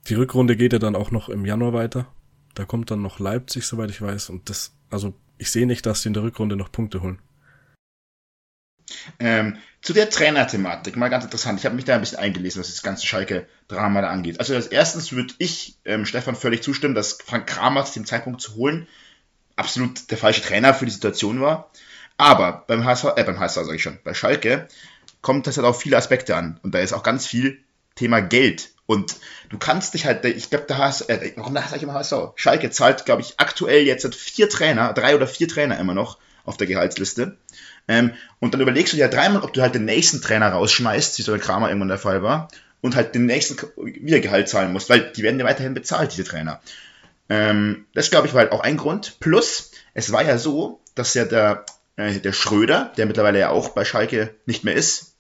[0.08, 2.08] die Rückrunde geht ja dann auch noch im Januar weiter.
[2.56, 4.30] Da kommt dann noch Leipzig, soweit ich weiß.
[4.30, 7.20] Und das, also ich sehe nicht, dass sie in der Rückrunde noch Punkte holen.
[9.20, 11.60] Ähm, zu der Trainerthematik, mal ganz interessant.
[11.60, 14.40] Ich habe mich da ein bisschen eingelesen, was das ganze Schalke-Drama da angeht.
[14.40, 18.42] Also als erstens würde ich ähm, Stefan völlig zustimmen, dass Frank Kramer zu dem Zeitpunkt
[18.42, 18.88] zu holen
[19.56, 21.70] absolut der falsche Trainer für die Situation war.
[22.18, 24.68] Aber beim HSV, äh, beim HSV sage ich schon, bei Schalke
[25.22, 26.60] kommt das halt auf viele Aspekte an.
[26.64, 27.60] Und da ist auch ganz viel
[27.96, 28.72] Thema Geld.
[28.86, 29.16] Und
[29.50, 32.14] du kannst dich halt, ich glaube, der HSV, äh, warum sage ich immer HSV?
[32.36, 36.58] Schalke zahlt, glaube ich, aktuell jetzt vier Trainer, drei oder vier Trainer immer noch auf
[36.58, 37.38] der Gehaltsliste.
[37.88, 41.18] Ähm, und dann überlegst du dir halt dreimal, ob du halt den nächsten Trainer rausschmeißt,
[41.18, 42.50] wie so der Kramer irgendwann der Fall war,
[42.82, 46.24] und halt den nächsten wieder Gehalt zahlen musst, weil die werden ja weiterhin bezahlt, diese
[46.24, 46.62] Trainer.
[47.30, 49.20] Ähm, das, glaube ich, war halt auch ein Grund.
[49.20, 51.66] Plus, es war ja so, dass ja der,
[51.96, 55.14] äh, der Schröder, der mittlerweile ja auch bei Schalke nicht mehr ist,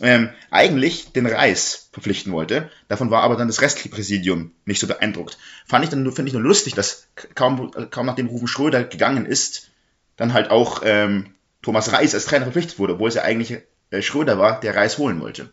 [0.00, 2.70] ähm, eigentlich den Reis verpflichten wollte.
[2.88, 5.38] Davon war aber dann das restliche Präsidium nicht so beeindruckt.
[5.66, 9.26] Fand ich dann nur, finde ich nur lustig, dass kaum, kaum nachdem Rufen Schröder gegangen
[9.26, 9.70] ist,
[10.16, 14.02] dann halt auch ähm, Thomas Reis als Trainer verpflichtet wurde, obwohl es ja eigentlich äh,
[14.02, 15.52] Schröder war, der Reis holen wollte.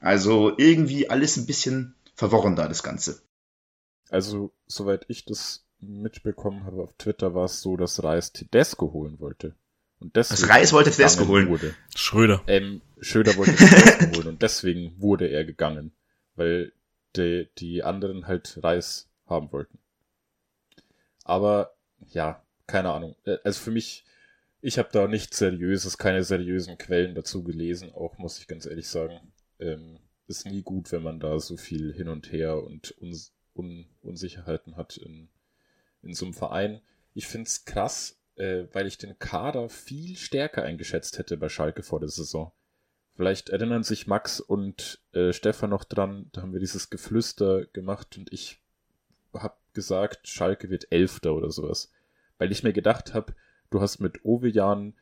[0.00, 3.22] Also irgendwie alles ein bisschen verworren da, das Ganze.
[4.10, 9.20] Also, soweit ich das mitbekommen habe auf Twitter, war es so, dass Reis Tedesco holen
[9.20, 9.54] wollte.
[10.00, 11.48] Und deswegen das Reis wollte Tedesco holen.
[11.48, 11.74] Wurde.
[11.94, 12.42] Schröder.
[12.46, 15.92] Ähm, Schröder wollte Tedesco holen und deswegen wurde er gegangen,
[16.36, 16.72] weil
[17.16, 19.78] die, die anderen halt Reis haben wollten.
[21.24, 21.74] Aber
[22.12, 23.16] ja, keine Ahnung.
[23.24, 24.04] Äh, also für mich,
[24.64, 28.88] ich habe da nichts Seriöses, keine seriösen Quellen dazu gelesen, auch muss ich ganz ehrlich
[28.88, 29.20] sagen.
[29.58, 33.86] Ähm, ist nie gut, wenn man da so viel hin und her und uns Un
[34.00, 35.28] Unsicherheiten hat in,
[36.02, 36.80] in so einem Verein.
[37.12, 41.82] Ich finde es krass, äh, weil ich den Kader viel stärker eingeschätzt hätte bei Schalke
[41.82, 42.50] vor der Saison.
[43.16, 48.16] Vielleicht erinnern sich Max und äh, Stefan noch dran, da haben wir dieses Geflüster gemacht
[48.16, 48.62] und ich
[49.34, 51.92] habe gesagt, Schalke wird Elfter oder sowas.
[52.38, 53.34] Weil ich mir gedacht habe,
[53.74, 54.94] du hast mit Ovejan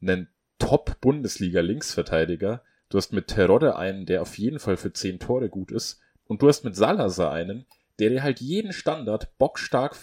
[0.00, 5.70] einen Top-Bundesliga-Linksverteidiger, du hast mit Terodde einen, der auf jeden Fall für zehn Tore gut
[5.70, 7.66] ist, und du hast mit Salazar einen,
[7.98, 9.94] der dir halt jeden Standard bockstark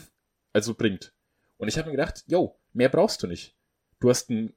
[0.54, 1.14] also bringt.
[1.58, 3.56] Und ich habe mir gedacht, yo, mehr brauchst du nicht.
[4.00, 4.54] Du hast einen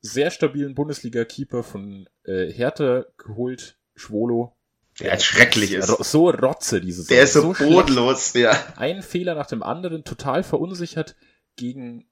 [0.00, 4.56] sehr stabilen Bundesliga-Keeper von äh, Hertha geholt, Schwolo.
[4.98, 5.86] Der halt schrecklich ist.
[5.86, 7.06] So rotze dieses.
[7.06, 8.50] Der ist so, so bodenlos, ja.
[8.76, 11.14] Ein Fehler nach dem anderen, total verunsichert.
[11.56, 12.08] Gegen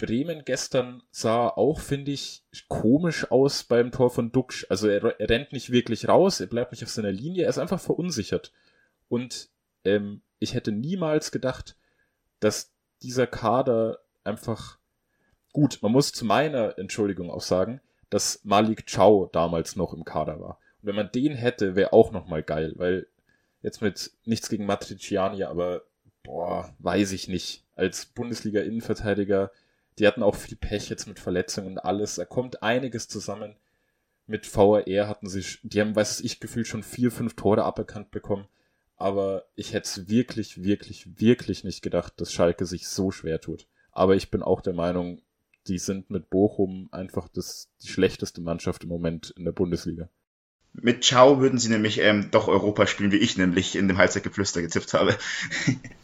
[0.00, 4.66] Bremen gestern sah auch, finde ich, komisch aus beim Tor von Duxch.
[4.68, 7.58] Also er, er rennt nicht wirklich raus, er bleibt nicht auf seiner Linie, er ist
[7.58, 8.52] einfach verunsichert.
[9.08, 9.50] Und
[9.84, 11.76] ähm, ich hätte niemals gedacht,
[12.40, 14.78] dass dieser Kader einfach
[15.52, 20.40] gut, man muss zu meiner Entschuldigung auch sagen, dass Malik Chow damals noch im Kader
[20.40, 20.58] war.
[20.80, 23.06] Und wenn man den hätte, wäre auch nochmal geil, weil
[23.62, 25.82] jetzt mit nichts gegen Matriciani, aber
[26.22, 27.64] boah, weiß ich nicht.
[27.76, 29.50] Als Bundesliga-Innenverteidiger,
[30.00, 32.16] die hatten auch viel Pech jetzt mit Verletzungen und alles.
[32.16, 33.54] Da kommt einiges zusammen.
[34.26, 38.48] Mit VAR hatten sie, die haben, weiß ich, gefühlt schon vier, fünf Tore aberkannt bekommen
[39.00, 43.66] aber ich hätte es wirklich, wirklich, wirklich nicht gedacht, dass Schalke sich so schwer tut.
[43.92, 45.22] Aber ich bin auch der Meinung,
[45.66, 50.10] die sind mit Bochum einfach das, die schlechteste Mannschaft im Moment in der Bundesliga.
[50.72, 54.62] Mit Ciao würden sie nämlich ähm, doch Europa spielen, wie ich nämlich in dem Halbzeitgeflüster
[54.62, 55.16] gezippt habe.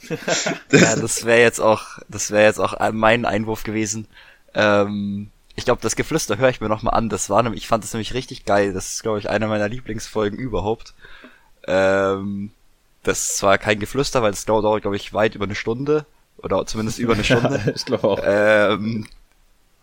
[0.09, 4.09] das ja, das wäre jetzt auch, das wäre jetzt auch mein Einwurf gewesen.
[4.55, 7.09] Ähm, ich glaube, das Geflüster höre ich mir nochmal an.
[7.09, 8.73] Das war nämlich, ich fand das nämlich richtig geil.
[8.73, 10.95] Das ist, glaube ich, eine meiner Lieblingsfolgen überhaupt.
[11.67, 12.51] Ähm,
[13.03, 16.05] das zwar kein Geflüster, weil es dauert, glaube ich, weit über eine Stunde.
[16.39, 17.73] Oder zumindest über eine Stunde.
[17.75, 18.21] ich glaube auch.
[18.23, 19.07] Ähm,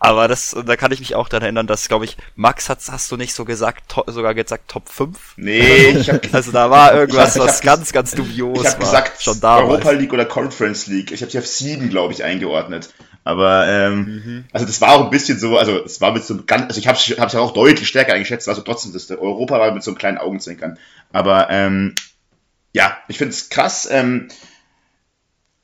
[0.04, 3.10] aber das, da kann ich mich auch daran erinnern, dass, glaube ich, Max hat, hast
[3.10, 5.18] du nicht so gesagt, to, sogar gesagt Top 5?
[5.38, 8.74] Nee, ich hab, Also da war irgendwas, hab, was hab, ganz, ganz dubios ich hab
[8.74, 8.80] war.
[8.82, 9.70] gesagt, schon damals.
[9.70, 11.14] Europa League oder Conference League.
[11.14, 12.94] Ich habe sie auf 7, glaube ich, eingeordnet.
[13.24, 14.46] Aber, ähm, mhm.
[14.52, 16.80] also das war auch ein bisschen so, also es war mit so einem ganz, also
[16.80, 19.92] ich habe es ja auch deutlich stärker eingeschätzt, also trotzdem, das Europa war mit so
[19.92, 20.78] einem kleinen Augenzwinkern.
[21.14, 21.96] Aber, ähm,
[22.74, 23.88] ja, ich finde es krass.
[23.90, 24.28] Ähm,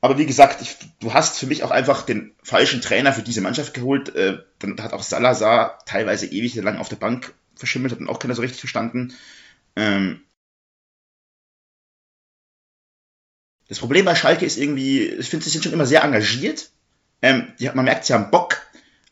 [0.00, 3.40] aber wie gesagt, ich, du hast für mich auch einfach den falschen Trainer für diese
[3.40, 4.14] Mannschaft geholt.
[4.14, 8.18] Äh, dann hat auch Salazar teilweise ewig lang auf der Bank verschimmelt, hat dann auch
[8.18, 9.14] keiner so richtig verstanden.
[9.76, 10.22] Ähm,
[13.68, 16.70] das Problem bei Schalke ist irgendwie, ich finde, sie sind schon immer sehr engagiert.
[17.22, 18.62] Ähm, die, man merkt, sie haben Bock,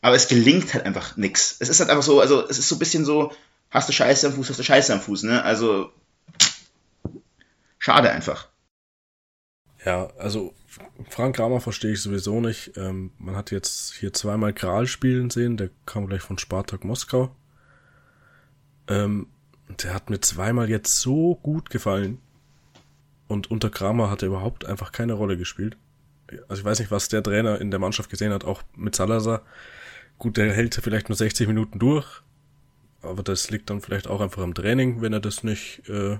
[0.01, 1.55] aber es gelingt halt einfach nix.
[1.59, 3.31] Es ist halt einfach so, also es ist so ein bisschen so,
[3.69, 5.43] hast du Scheiße am Fuß, hast du Scheiße am Fuß, ne?
[5.43, 5.93] Also
[7.77, 8.49] Schade einfach.
[9.85, 10.53] Ja, also
[11.09, 12.77] Frank Kramer verstehe ich sowieso nicht.
[12.77, 17.35] Ähm, man hat jetzt hier zweimal Kral spielen sehen, der kam gleich von Spartak Moskau.
[18.87, 19.27] Ähm,
[19.83, 22.19] der hat mir zweimal jetzt so gut gefallen.
[23.27, 25.77] Und unter Kramer hat er überhaupt einfach keine Rolle gespielt.
[26.47, 29.43] Also ich weiß nicht, was der Trainer in der Mannschaft gesehen hat, auch mit Salazar.
[30.17, 32.21] Gut, der hält vielleicht nur 60 Minuten durch,
[33.01, 36.17] aber das liegt dann vielleicht auch einfach am Training, wenn er das nicht äh,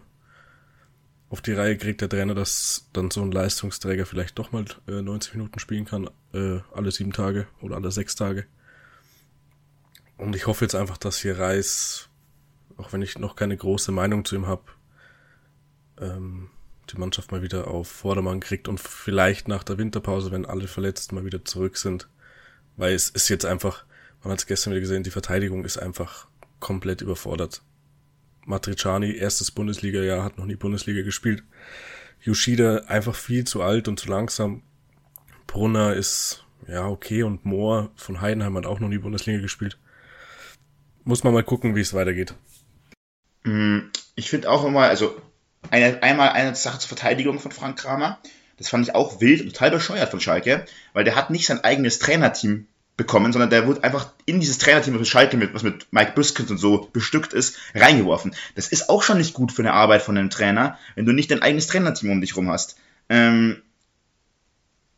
[1.29, 5.01] auf die Reihe kriegt, der Trainer, dass dann so ein Leistungsträger vielleicht doch mal äh,
[5.01, 8.45] 90 Minuten spielen kann, äh, alle sieben Tage oder alle sechs Tage.
[10.17, 12.09] Und ich hoffe jetzt einfach, dass hier Reis,
[12.77, 14.63] auch wenn ich noch keine große Meinung zu ihm habe,
[15.99, 16.49] ähm,
[16.89, 21.15] die Mannschaft mal wieder auf Vordermann kriegt und vielleicht nach der Winterpause, wenn alle Verletzten
[21.15, 22.09] mal wieder zurück sind.
[22.75, 23.85] Weil es ist jetzt einfach,
[24.23, 26.27] man hat es gestern wieder gesehen, die Verteidigung ist einfach
[26.59, 27.61] komplett überfordert.
[28.49, 31.43] Matriciani, erstes Bundesliga-Jahr, hat noch nie Bundesliga gespielt.
[32.21, 34.63] Yoshida einfach viel zu alt und zu langsam.
[35.47, 39.77] Brunner ist ja okay und Mohr von Heidenheim hat auch noch nie Bundesliga gespielt.
[41.03, 42.33] Muss man mal gucken, wie es weitergeht.
[43.43, 43.79] Mm,
[44.15, 45.15] ich finde auch immer, also
[45.69, 48.19] eine, einmal eine Sache zur Verteidigung von Frank Kramer.
[48.57, 51.63] Das fand ich auch wild und total bescheuert von Schalke, weil der hat nicht sein
[51.63, 52.67] eigenes Trainerteam
[52.99, 56.11] bekommen, sondern der wurde einfach in dieses Trainerteam, was mit Schalke mit, was mit Mike
[56.13, 58.35] Büskens und so bestückt ist, reingeworfen.
[58.53, 61.31] Das ist auch schon nicht gut für eine Arbeit von einem Trainer, wenn du nicht
[61.31, 62.75] dein eigenes Trainerteam um dich rum hast.
[63.09, 63.63] Ähm,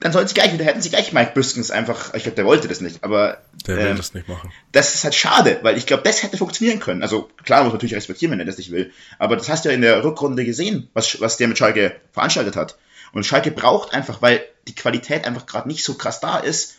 [0.01, 2.67] dann sollten sie gleich wieder, hätten sie gleich Mike Büskens einfach, ich glaube, der wollte
[2.67, 3.37] das nicht, aber
[3.67, 4.51] Der will ähm, das nicht machen.
[4.71, 7.03] das ist halt schade, weil ich glaube, das hätte funktionieren können.
[7.03, 8.91] Also klar muss man natürlich respektieren, wenn er das nicht will.
[9.19, 12.55] Aber das hast du ja in der Rückrunde gesehen, was, was der mit Schalke veranstaltet
[12.55, 12.77] hat.
[13.13, 16.77] Und Schalke braucht einfach, weil die Qualität einfach gerade nicht so krass da ist,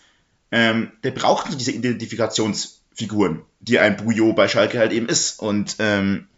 [0.53, 5.41] ähm, der braucht so diese Identifikationsfiguren, die ein Bujo bei Schalke halt eben ist.
[5.41, 6.29] Und ähm,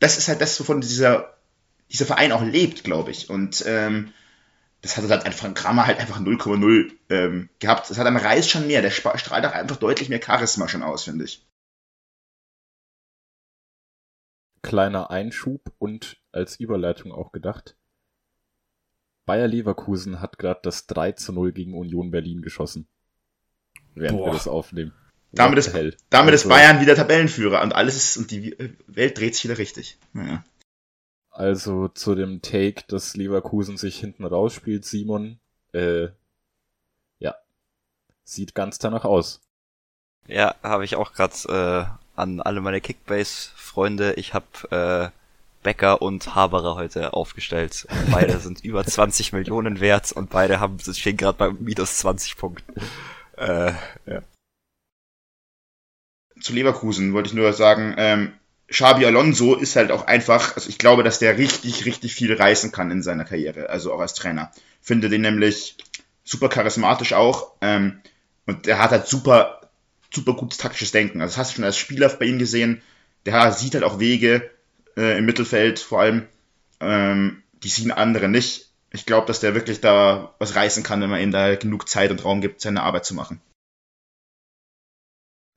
[0.00, 1.38] das ist halt das, wovon dieser,
[1.90, 3.30] dieser Verein auch lebt, glaube ich.
[3.30, 4.12] Und ähm,
[4.82, 7.88] das hat halt einfach Kramer halt einfach 0,0 ähm, gehabt.
[7.88, 8.82] Das hat am Reis schon mehr.
[8.82, 11.46] Der strahlt auch einfach deutlich mehr Charisma schon aus, finde ich.
[14.62, 17.76] Kleiner Einschub und als Überleitung auch gedacht.
[19.26, 22.88] Bayer Leverkusen hat gerade das 3 zu 0 gegen Union Berlin geschossen.
[23.94, 24.26] Während Boah.
[24.28, 24.92] wir das aufnehmen.
[25.32, 25.72] Damit ist,
[26.10, 29.58] damit ist Also- Bayern wieder Tabellenführer und alles ist, und die Welt dreht sich wieder
[29.58, 29.98] richtig.
[30.12, 30.44] Naja.
[31.30, 35.40] Also zu dem Take, dass Leverkusen sich hinten rausspielt, Simon,
[35.72, 36.08] äh,
[37.18, 37.34] ja,
[38.22, 39.40] sieht ganz danach aus.
[40.28, 41.34] Ja, habe ich auch gerade
[41.88, 44.12] äh, an alle meine Kickbase-Freunde.
[44.14, 45.18] Ich habe äh,
[45.64, 47.88] Becker und Haberer heute aufgestellt.
[48.12, 52.74] Beide sind über 20 Millionen wert und beide haben stehen gerade bei minus 20 Punkten.
[53.36, 53.72] Äh,
[54.06, 54.22] ja.
[56.40, 58.32] Zu Leverkusen wollte ich nur sagen, ähm,
[58.68, 62.72] Xabi Alonso ist halt auch einfach, also ich glaube, dass der richtig, richtig viel reißen
[62.72, 64.50] kann in seiner Karriere, also auch als Trainer.
[64.80, 65.76] Finde den nämlich
[66.24, 68.00] super charismatisch auch ähm,
[68.46, 69.70] und der hat halt super,
[70.12, 71.20] super gutes taktisches Denken.
[71.20, 72.82] Also das hast du schon als Spieler bei ihm gesehen.
[73.26, 74.50] Der sieht halt auch Wege
[74.96, 76.26] äh, im Mittelfeld vor allem,
[76.80, 78.70] ähm, die sehen andere nicht.
[78.94, 82.12] Ich glaube, dass der wirklich da was reißen kann, wenn man ihm da genug Zeit
[82.12, 83.40] und Raum gibt, seine Arbeit zu machen.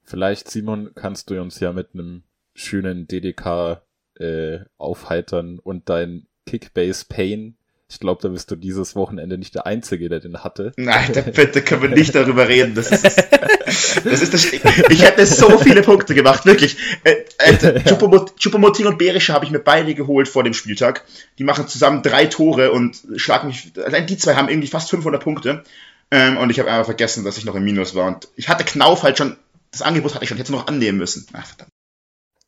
[0.04, 2.24] Vielleicht, Simon, kannst du uns ja mit einem
[2.56, 3.84] schönen DDK
[4.16, 7.58] äh, aufheitern und dein Kickbase Pain.
[7.90, 10.74] Ich glaube, da bist du dieses Wochenende nicht der Einzige, der den hatte.
[10.76, 12.76] Nein, da, bitte können wir nicht darüber reden.
[12.76, 13.04] Das ist,
[14.04, 16.76] das ist das, ich hätte so viele Punkte gemacht, wirklich.
[17.06, 21.06] Äh, äh, Chupomoting und Berische habe ich mir beide geholt vor dem Spieltag.
[21.40, 23.72] Die machen zusammen drei Tore und schlagen mich.
[23.78, 25.64] Allein die zwei haben irgendwie fast 500 Punkte.
[26.12, 28.08] Ähm, und ich habe einfach vergessen, dass ich noch im Minus war.
[28.08, 29.38] Und ich hatte Knauf halt schon.
[29.72, 31.26] Das Angebot hatte ich schon, hätte noch annehmen müssen.
[31.34, 31.72] Ach, verdammt.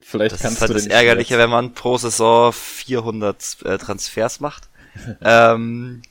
[0.02, 4.40] Vielleicht Das kannst ist halt du das Ärgerliche, wenn man pro Saison 400 äh, Transfers
[4.40, 4.70] macht.
[5.22, 6.02] Ähm,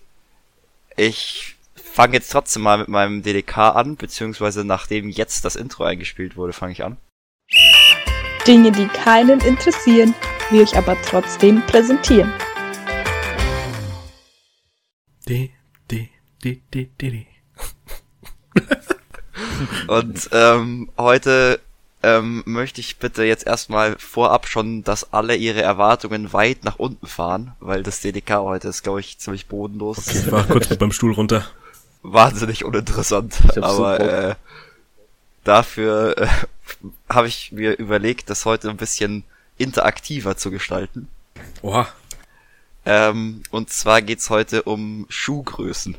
[0.97, 6.37] ich fange jetzt trotzdem mal mit meinem DDK an, beziehungsweise nachdem jetzt das Intro eingespielt
[6.37, 6.97] wurde, fange ich an.
[8.47, 10.15] Dinge, die keinen interessieren,
[10.51, 12.33] wir euch aber trotzdem präsentieren.
[15.29, 15.53] Die,
[15.91, 16.09] die,
[16.43, 17.27] die, die, die, die.
[19.89, 21.61] Und ähm, heute
[22.03, 27.07] ähm, möchte ich bitte jetzt erstmal vorab schon, dass alle ihre Erwartungen weit nach unten
[27.07, 30.07] fahren, weil das DDK heute ist, glaube ich, ziemlich bodenlos.
[30.07, 31.45] Okay, ich war kurz mit beim Stuhl runter.
[32.03, 33.37] Wahnsinnig uninteressant.
[33.61, 34.35] Aber äh,
[35.43, 36.29] dafür äh,
[37.09, 39.25] habe ich mir überlegt, das heute ein bisschen
[39.57, 41.09] interaktiver zu gestalten.
[41.63, 41.89] Oha.
[42.87, 45.97] Ähm, und zwar geht's heute um Schuhgrößen.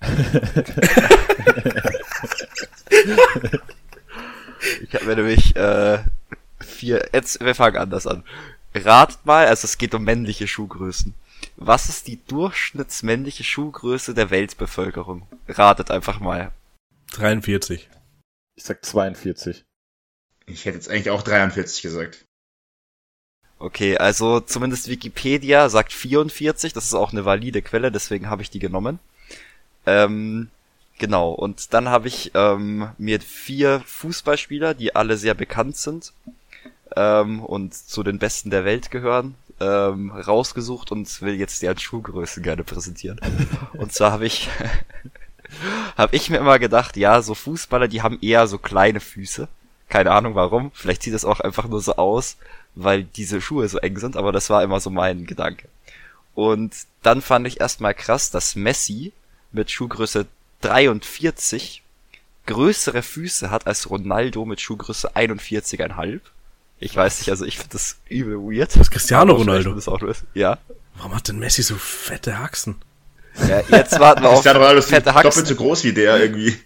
[4.82, 5.98] ich habe mir nämlich äh,
[6.60, 7.08] vier.
[7.12, 8.24] Jetzt, wir fangen anders an.
[8.74, 11.14] Ratet mal, also es geht um männliche Schuhgrößen.
[11.56, 15.26] Was ist die durchschnittsmännliche Schuhgröße der Weltbevölkerung?
[15.48, 16.52] Ratet einfach mal.
[17.12, 17.88] 43.
[18.56, 19.64] Ich sag 42.
[20.46, 22.24] Ich hätte jetzt eigentlich auch 43 gesagt.
[23.58, 28.50] Okay, also zumindest Wikipedia sagt 44, das ist auch eine valide Quelle, deswegen habe ich
[28.50, 28.98] die genommen.
[29.86, 30.50] Ähm,
[31.02, 36.12] genau, und dann habe ich ähm, mir vier Fußballspieler, die alle sehr bekannt sind
[36.94, 42.44] ähm, und zu den Besten der Welt gehören, ähm, rausgesucht und will jetzt deren Schuhgrößen
[42.44, 43.20] gerne präsentieren.
[43.72, 44.48] Und zwar habe ich,
[45.96, 49.48] habe ich mir immer gedacht, ja, so Fußballer, die haben eher so kleine Füße.
[49.88, 50.70] Keine Ahnung warum.
[50.72, 52.36] Vielleicht sieht es auch einfach nur so aus,
[52.76, 55.66] weil diese Schuhe so eng sind, aber das war immer so mein Gedanke.
[56.36, 56.72] Und
[57.02, 59.12] dann fand ich erstmal krass, dass Messi
[59.50, 60.26] mit Schuhgröße
[60.62, 61.82] 43
[62.46, 66.20] größere Füße hat als Ronaldo mit Schuhgröße 41,5.
[66.80, 68.70] Ich weiß nicht, also ich finde das übel weird.
[68.70, 69.72] Das ist Cristiano Ronaldo.
[69.74, 70.00] Das auch,
[70.34, 70.58] ja.
[70.96, 72.76] Warum hat denn Messi so fette Haxen?
[73.48, 73.60] ja.
[73.68, 75.46] Jetzt warten wir auf Cristiano Ronaldo ist fette doppelt Haxen.
[75.46, 76.56] so groß wie der irgendwie.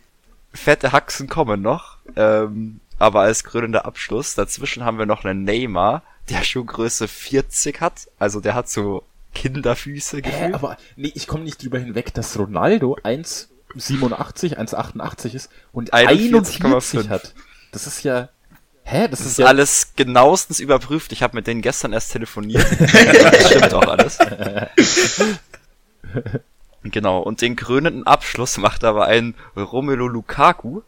[0.55, 1.99] Fette Haxen kommen noch.
[2.17, 8.09] Ähm, aber als krönender Abschluss, dazwischen haben wir noch einen Neymar, der Schuhgröße 40 hat.
[8.19, 10.55] Also der hat so Kinderfüße gefühlt.
[10.55, 12.97] aber nee, ich komme nicht drüber hinweg, dass Ronaldo
[13.75, 16.65] 1,87, 1,88 ist und 41,5.
[16.65, 17.35] 41 hat.
[17.73, 18.29] Das ist ja.
[18.85, 19.09] Hä?
[19.09, 19.47] Das, Das ist, ist ja.
[19.47, 21.13] alles genauestens überprüft.
[21.13, 22.65] Ich habe mit denen gestern erst telefoniert.
[22.81, 24.19] das stimmt auch alles.
[26.85, 30.83] genau, und den krönenden Abschluss macht aber ein Romelu Lukaku,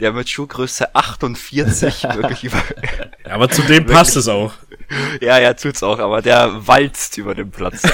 [0.00, 2.62] der mit Schuhgröße 48 wirklich über...
[3.26, 4.52] Ja, aber zu dem passt es auch.
[5.20, 7.82] ja, ja, tut's auch, aber der walzt über den Platz.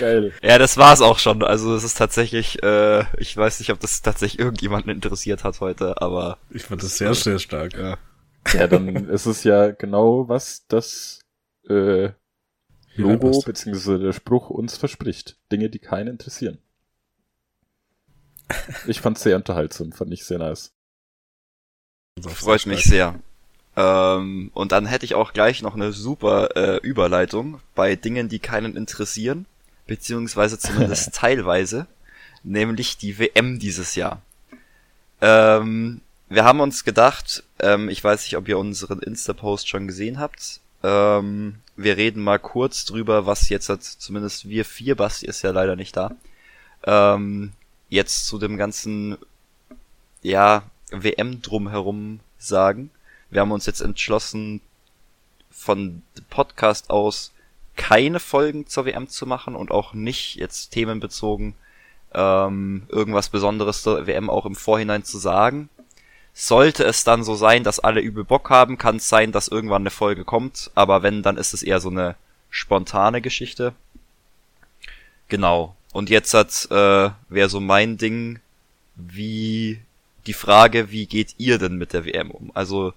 [0.00, 0.32] Geil.
[0.42, 1.42] Ja, das war's auch schon.
[1.42, 6.00] Also es ist tatsächlich, äh, ich weiß nicht, ob das tatsächlich irgendjemanden interessiert hat heute,
[6.00, 7.74] aber Ich fand das sehr, sehr stark.
[7.74, 7.98] ja.
[8.52, 11.20] Ja, dann ist es ja genau, was das
[11.68, 12.10] äh,
[12.94, 15.36] Logo beziehungsweise der Spruch uns verspricht.
[15.50, 16.58] Dinge, die keinen interessieren.
[18.86, 20.72] Ich fand's sehr unterhaltsam, fand ich sehr nice.
[22.20, 23.18] Freut mich sehr.
[23.76, 28.38] Ähm, und dann hätte ich auch gleich noch eine super äh, Überleitung bei Dingen, die
[28.38, 29.46] keinen interessieren,
[29.86, 31.86] beziehungsweise zumindest teilweise,
[32.42, 34.22] nämlich die WM dieses Jahr.
[35.20, 40.18] Ähm, wir haben uns gedacht, ähm, ich weiß nicht, ob ihr unseren Insta-Post schon gesehen
[40.18, 45.42] habt, ähm, wir reden mal kurz drüber, was jetzt hat, zumindest wir vier, Basti ist
[45.42, 46.12] ja leider nicht da,
[46.84, 47.52] ähm,
[47.88, 49.18] jetzt zu dem ganzen,
[50.22, 52.90] ja, WM drumherum sagen.
[53.30, 54.60] Wir haben uns jetzt entschlossen,
[55.50, 57.32] von Podcast aus
[57.76, 61.54] keine Folgen zur WM zu machen und auch nicht jetzt themenbezogen
[62.14, 65.68] ähm, irgendwas Besonderes zur WM auch im Vorhinein zu sagen.
[66.32, 69.82] Sollte es dann so sein, dass alle übel Bock haben, kann es sein, dass irgendwann
[69.82, 72.14] eine Folge kommt, aber wenn, dann ist es eher so eine
[72.50, 73.72] spontane Geschichte.
[75.28, 75.74] Genau.
[75.92, 78.40] Und jetzt hat äh, wäre so mein Ding,
[78.96, 79.80] wie
[80.26, 82.50] die Frage, wie geht ihr denn mit der WM um?
[82.54, 82.92] Also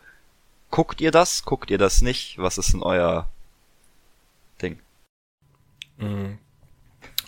[0.69, 1.43] guckt ihr das?
[1.43, 2.37] Guckt ihr das nicht?
[2.37, 3.29] Was ist denn euer
[4.61, 4.79] Ding?
[5.97, 6.37] Mhm.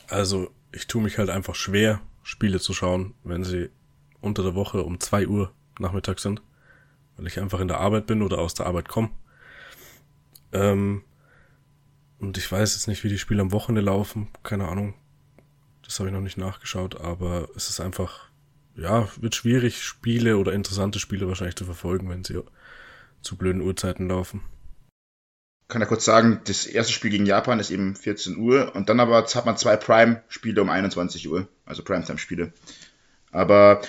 [0.08, 3.70] Also, ich tue mich halt einfach schwer, Spiele zu schauen, wenn sie
[4.20, 6.42] unter der Woche um zwei Uhr Nachmittag sind,
[7.18, 9.10] weil ich einfach in der Arbeit bin oder aus der Arbeit komme.
[10.54, 11.04] Ähm,
[12.20, 14.94] und ich weiß jetzt nicht, wie die Spiele am Wochenende laufen, keine Ahnung.
[15.84, 18.30] Das habe ich noch nicht nachgeschaut, aber es ist einfach,
[18.76, 22.42] ja, wird schwierig, Spiele oder interessante Spiele wahrscheinlich zu verfolgen, wenn sie
[23.22, 24.42] zu blöden Uhrzeiten laufen.
[25.68, 29.00] Kann ja kurz sagen, das erste Spiel gegen Japan ist eben 14 Uhr und dann
[29.00, 32.52] aber hat man zwei Prime-Spiele um 21 Uhr, also Primetime-Spiele.
[33.32, 33.82] Aber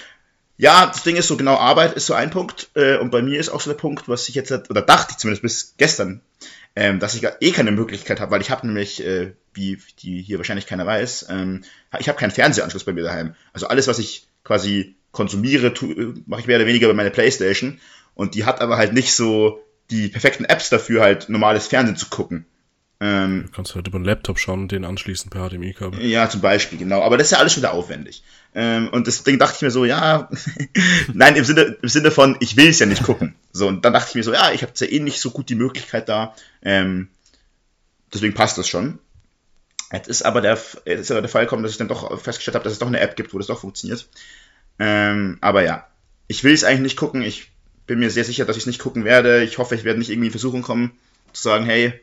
[0.57, 3.41] ja, das Ding ist so genau, Arbeit ist so ein Punkt äh, und bei mir
[3.41, 6.20] ist auch so der Punkt, was ich jetzt, oder dachte ich zumindest bis gestern,
[6.76, 10.39] ähm, dass ich eh keine Möglichkeit habe, weil ich habe nämlich, äh, wie die hier
[10.39, 11.64] wahrscheinlich keiner weiß, ähm,
[11.99, 13.35] ich habe keinen Fernsehanschluss bei mir daheim.
[13.53, 15.72] Also alles, was ich quasi konsumiere,
[16.26, 17.80] mache ich mehr oder weniger bei meiner Playstation
[18.15, 22.07] und die hat aber halt nicht so die perfekten Apps dafür, halt normales Fernsehen zu
[22.09, 22.47] gucken.
[23.01, 26.01] Ähm, Du kannst halt über den Laptop schauen und den anschließen per HDMI-Kabel.
[26.05, 27.03] ja, zum Beispiel, genau.
[27.03, 28.23] Aber das ist ja alles schon wieder aufwendig.
[28.55, 30.29] Ähm, und deswegen dachte ich mir so, ja,
[31.13, 33.35] nein, im Sinne, im Sinne von, ich will es ja nicht gucken.
[33.53, 35.49] So, und dann dachte ich mir so, ja, ich habe ja eh nicht so gut
[35.49, 36.35] die Möglichkeit da.
[36.63, 37.09] Ähm,
[38.15, 38.99] deswegen passt das schon.
[39.93, 42.55] Jetzt ist aber der, jetzt ist aber der Fall gekommen, dass ich dann doch festgestellt
[42.55, 44.09] habe, dass es doch eine App gibt, wo das doch funktioniert.
[44.79, 45.87] Ähm, aber ja,
[46.29, 47.21] ich will es eigentlich nicht gucken.
[47.23, 47.52] Ich
[47.87, 49.43] bin mir sehr sicher, dass ich es nicht gucken werde.
[49.43, 50.99] Ich hoffe, ich werde nicht irgendwie in Versuchung kommen,
[51.33, 51.99] zu sagen, hey,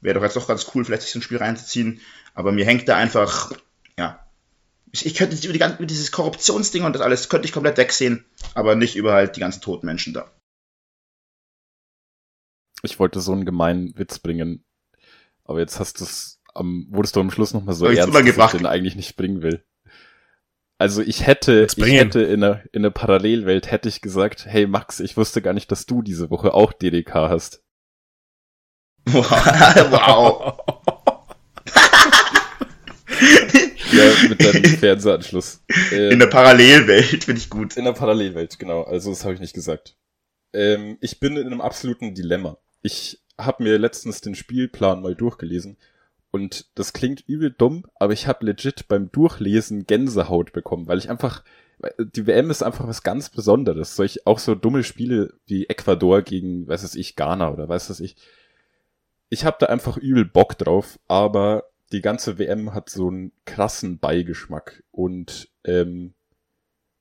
[0.00, 2.00] wäre doch jetzt doch ganz cool, vielleicht sich so ein Spiel reinzuziehen.
[2.34, 3.52] Aber mir hängt da einfach,
[3.98, 4.26] ja.
[4.90, 7.78] Ich, ich könnte über, die, ganze- über dieses Korruptionsding und das alles könnte ich komplett
[7.78, 8.24] wegsehen,
[8.54, 10.30] aber nicht über halt die ganzen toten Menschen da.
[12.82, 14.64] Ich wollte so einen gemeinen Witz bringen,
[15.44, 18.52] aber jetzt hast du es am, wurdest du am Schluss nochmal so Hab ernst, dass
[18.54, 19.64] ich den eigentlich nicht bringen will.
[20.82, 24.98] Also ich hätte, ich hätte in einer, in einer Parallelwelt hätte ich gesagt, hey Max,
[24.98, 27.62] ich wusste gar nicht, dass du diese Woche auch DDK hast.
[29.06, 30.58] wow.
[33.92, 35.62] Ja, mit deinem Fernsehanschluss.
[35.92, 37.76] Äh, In der Parallelwelt finde ich gut.
[37.76, 38.82] in der Parallelwelt, genau.
[38.82, 39.96] Also das habe ich nicht gesagt.
[40.52, 42.58] Ähm, ich bin in einem absoluten Dilemma.
[42.80, 45.76] Ich habe mir letztens den Spielplan mal durchgelesen
[46.32, 51.08] und das klingt übel dumm, aber ich habe legit beim Durchlesen Gänsehaut bekommen, weil ich
[51.08, 51.44] einfach
[51.98, 53.96] die WM ist einfach was ganz Besonderes.
[53.96, 58.00] Solch auch so dumme Spiele wie Ecuador gegen, weiß es ich, Ghana oder weiß es
[58.00, 58.16] ich.
[59.28, 63.98] Ich habe da einfach übel Bock drauf, aber die ganze WM hat so einen krassen
[63.98, 66.14] Beigeschmack und ähm,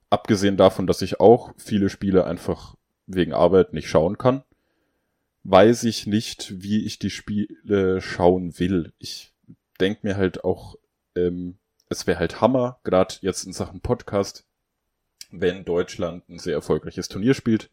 [0.10, 2.76] abgesehen davon, dass ich auch viele Spiele einfach
[3.06, 4.44] wegen Arbeit nicht schauen kann,
[5.44, 8.94] weiß ich nicht, wie ich die Spiele schauen will.
[9.00, 9.34] Ich
[9.80, 10.76] denk mir halt auch,
[11.16, 11.58] ähm,
[11.90, 14.46] es wäre halt Hammer, gerade jetzt in Sachen Podcast,
[15.32, 17.70] wenn Deutschland ein sehr erfolgreiches Turnier spielt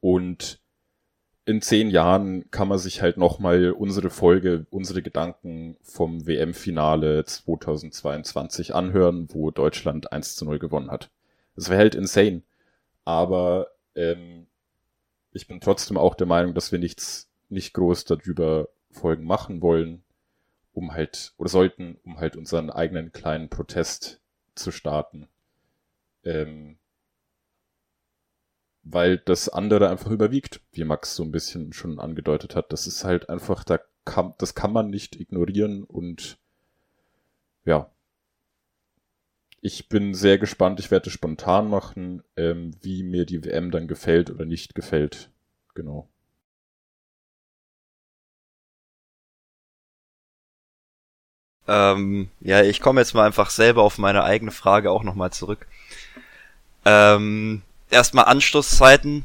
[0.00, 0.60] und
[1.46, 8.74] in zehn Jahren kann man sich halt nochmal unsere Folge, unsere Gedanken vom WM-Finale 2022
[8.74, 11.10] anhören, wo Deutschland 1 zu 0 gewonnen hat.
[11.54, 12.42] Das wäre halt insane.
[13.04, 14.46] Aber ähm,
[15.34, 20.04] ich bin trotzdem auch der Meinung, dass wir nichts, nicht groß darüber Folgen machen wollen,
[20.72, 24.20] um halt, oder sollten, um halt unseren eigenen kleinen Protest
[24.54, 25.28] zu starten.
[26.24, 26.78] Ähm,
[28.84, 32.72] weil das andere einfach überwiegt, wie Max so ein bisschen schon angedeutet hat.
[32.72, 36.38] Das ist halt einfach, da kann, das kann man nicht ignorieren und
[37.64, 37.90] ja.
[39.66, 44.30] Ich bin sehr gespannt, ich werde spontan machen, ähm, wie mir die WM dann gefällt
[44.30, 45.30] oder nicht gefällt.
[45.74, 46.06] Genau.
[51.66, 55.66] Ähm, ja, ich komme jetzt mal einfach selber auf meine eigene Frage auch nochmal zurück.
[56.84, 59.24] Ähm, erstmal Anschlusszeiten.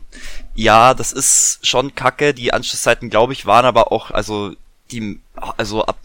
[0.55, 2.33] Ja, das ist schon kacke.
[2.33, 4.53] Die Anschlusszeiten, glaube ich, waren aber auch, also
[4.91, 5.97] die, also ab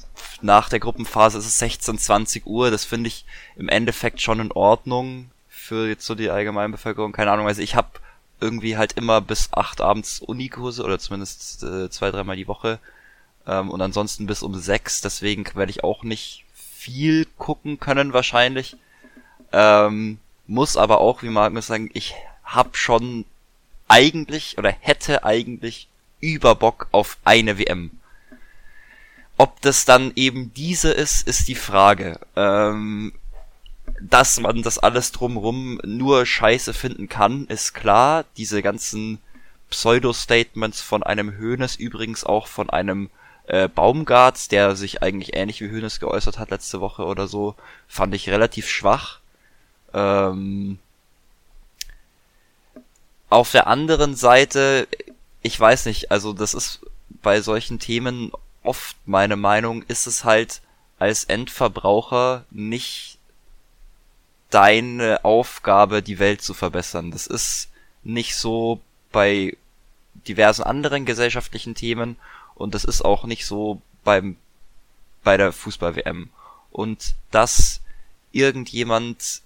[0.45, 2.71] nach der Gruppenphase ist es 16, 20 Uhr.
[2.71, 3.25] Das finde ich
[3.57, 7.13] im Endeffekt schon in Ordnung für jetzt so die Allgemeinbevölkerung.
[7.13, 7.89] Keine Ahnung, also ich habe
[8.41, 12.79] irgendwie halt immer bis acht abends Unikurse oder zumindest äh, zwei, dreimal die Woche
[13.47, 15.01] ähm, und ansonsten bis um sechs.
[15.01, 18.77] Deswegen werde ich auch nicht viel gucken können wahrscheinlich.
[19.51, 22.15] Ähm, muss aber auch, wie Magnus sagen, ich
[22.45, 23.25] hab schon
[23.89, 25.89] eigentlich oder hätte eigentlich
[26.21, 27.93] über Bock auf eine WM.
[29.37, 32.21] Ob das dann eben diese ist, ist die Frage.
[32.37, 33.13] Ähm,
[34.01, 38.25] dass man das alles drumrum nur scheiße finden kann, ist klar.
[38.37, 39.19] Diese ganzen
[39.71, 43.11] Pseudo-Statements von einem Hönes, übrigens auch von einem
[43.47, 47.57] äh, Baumgart, der sich eigentlich ähnlich wie Hönes geäußert hat letzte Woche oder so,
[47.89, 49.19] fand ich relativ schwach.
[49.93, 50.79] Ähm,
[53.29, 54.87] auf der anderen Seite,
[55.43, 56.81] ich weiß nicht, also das ist
[57.23, 58.33] bei solchen Themen
[58.65, 60.61] oft meine Meinung, ist es halt
[60.99, 63.19] als Endverbraucher nicht
[64.51, 67.11] deine Aufgabe, die Welt zu verbessern.
[67.11, 67.69] Das ist
[68.03, 69.57] nicht so bei
[70.29, 72.17] diversen anderen gesellschaftlichen Themen
[72.55, 74.37] und das ist auch nicht so beim
[75.25, 76.31] bei der Fußball-WM.
[76.71, 77.81] Und dass
[78.31, 79.43] irgendjemand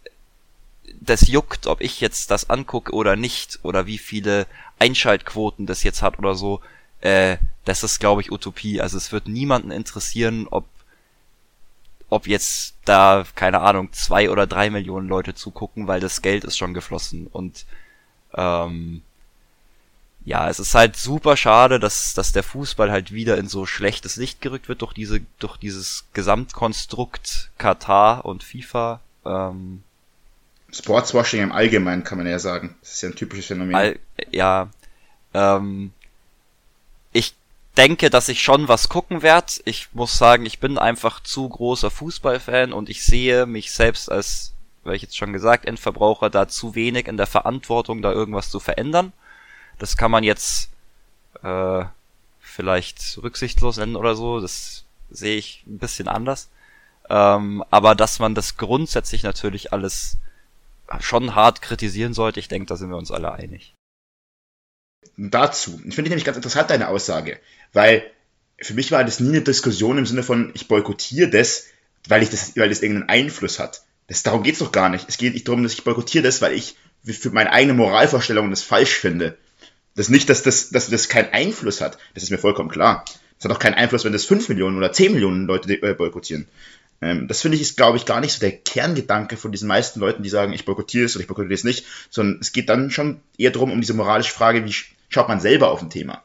[1.01, 4.47] das juckt, ob ich jetzt das angucke oder nicht, oder wie viele
[4.79, 6.61] Einschaltquoten das jetzt hat oder so,
[7.01, 8.81] äh, das ist, glaube ich, Utopie.
[8.81, 10.65] Also es wird niemanden interessieren, ob
[12.11, 16.57] ob jetzt da, keine Ahnung, zwei oder drei Millionen Leute zugucken, weil das Geld ist
[16.57, 17.27] schon geflossen.
[17.27, 17.67] Und
[18.35, 19.03] ähm,
[20.25, 24.17] ja, es ist halt super schade, dass, dass der Fußball halt wieder in so schlechtes
[24.17, 29.01] Licht gerückt wird durch diese, durch dieses Gesamtkonstrukt Katar und FIFA.
[29.25, 29.83] Ähm,
[30.71, 32.77] Sportswashing im Allgemeinen kann man ja sagen.
[32.81, 33.75] Das ist ja ein typisches Phänomen.
[33.75, 33.99] All,
[34.31, 34.69] ja,
[35.35, 35.93] ähm,
[37.79, 39.53] denke, dass ich schon was gucken werde.
[39.65, 44.53] Ich muss sagen, ich bin einfach zu großer Fußballfan und ich sehe mich selbst als,
[44.83, 48.59] weil ich jetzt schon gesagt, Endverbraucher da zu wenig in der Verantwortung, da irgendwas zu
[48.59, 49.13] verändern.
[49.79, 50.71] Das kann man jetzt
[51.43, 51.85] äh,
[52.41, 54.41] vielleicht rücksichtslos nennen oder so.
[54.41, 56.49] Das sehe ich ein bisschen anders.
[57.09, 60.19] Ähm, aber dass man das grundsätzlich natürlich alles
[61.01, 63.75] schon hart kritisieren sollte, ich denke, da sind wir uns alle einig.
[65.17, 67.41] Dazu, ich finde nämlich ganz interessant deine Aussage,
[67.73, 68.03] weil
[68.61, 71.67] für mich war das nie eine Diskussion im Sinne von, ich boykottiere das,
[72.09, 73.83] weil ich das, weil das irgendeinen Einfluss hat.
[74.09, 75.09] Das, darum geht's doch gar nicht.
[75.09, 78.63] Es geht nicht darum, dass ich boykottiere das, weil ich für meine eigene Moralvorstellung das
[78.63, 79.37] falsch finde.
[79.95, 81.99] Das nicht, dass das, dass das keinen Einfluss hat.
[82.15, 83.05] Das ist mir vollkommen klar.
[83.39, 86.49] Es hat auch keinen Einfluss, wenn das 5 Millionen oder 10 Millionen Leute äh, boykottieren.
[87.01, 90.01] Ähm, das finde ich ist, glaube ich, gar nicht so der Kerngedanke von diesen meisten
[90.01, 92.91] Leuten, die sagen, ich boykottiere es oder ich boykottiere es nicht, sondern es geht dann
[92.91, 94.75] schon eher darum, um diese moralische Frage, wie
[95.09, 96.23] schaut man selber auf ein Thema.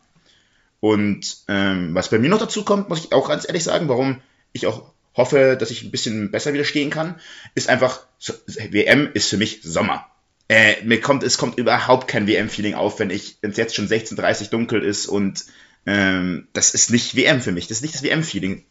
[0.83, 4.21] Und ähm, was bei mir noch dazu kommt, muss ich auch ganz ehrlich sagen, warum
[4.51, 7.21] ich auch hoffe, dass ich ein bisschen besser widerstehen kann,
[7.55, 8.05] ist einfach,
[8.69, 10.05] WM ist für mich Sommer.
[10.49, 13.87] Äh, mir kommt, es kommt überhaupt kein WM-Feeling auf, wenn ich, wenn es jetzt schon
[13.87, 15.45] 16.30 dunkel ist und
[15.85, 18.65] ähm, das ist nicht WM für mich, das ist nicht das WM-Feeling.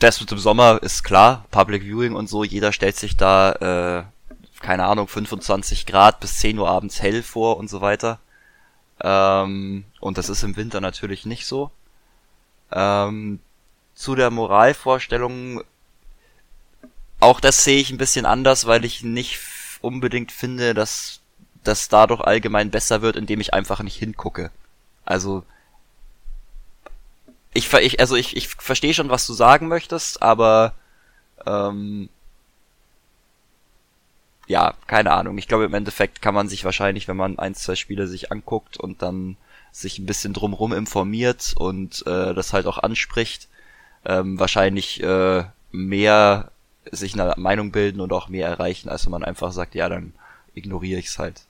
[0.00, 3.52] Das mit dem Sommer ist klar, Public Viewing und so, jeder stellt sich da,
[4.02, 8.18] äh, keine Ahnung, 25 Grad bis 10 Uhr abends hell vor und so weiter.
[9.02, 11.70] Ähm, und das ist im Winter natürlich nicht so.
[12.70, 13.40] Ähm,
[13.94, 15.62] zu der Moralvorstellung,
[17.20, 19.40] auch das sehe ich ein bisschen anders, weil ich nicht
[19.80, 21.20] unbedingt finde, dass
[21.64, 24.50] das dadurch allgemein besser wird, indem ich einfach nicht hingucke.
[25.04, 25.44] Also
[27.54, 30.74] ich, ich also ich, ich verstehe schon, was du sagen möchtest, aber
[31.46, 32.08] ähm,
[34.52, 35.38] ja, keine Ahnung.
[35.38, 38.76] Ich glaube, im Endeffekt kann man sich wahrscheinlich, wenn man ein, zwei Spiele sich anguckt
[38.76, 39.38] und dann
[39.70, 43.48] sich ein bisschen drumrum informiert und äh, das halt auch anspricht,
[44.04, 46.50] ähm, wahrscheinlich äh, mehr
[46.90, 50.12] sich eine Meinung bilden und auch mehr erreichen, als wenn man einfach sagt, ja, dann
[50.52, 51.46] ignoriere ich es halt.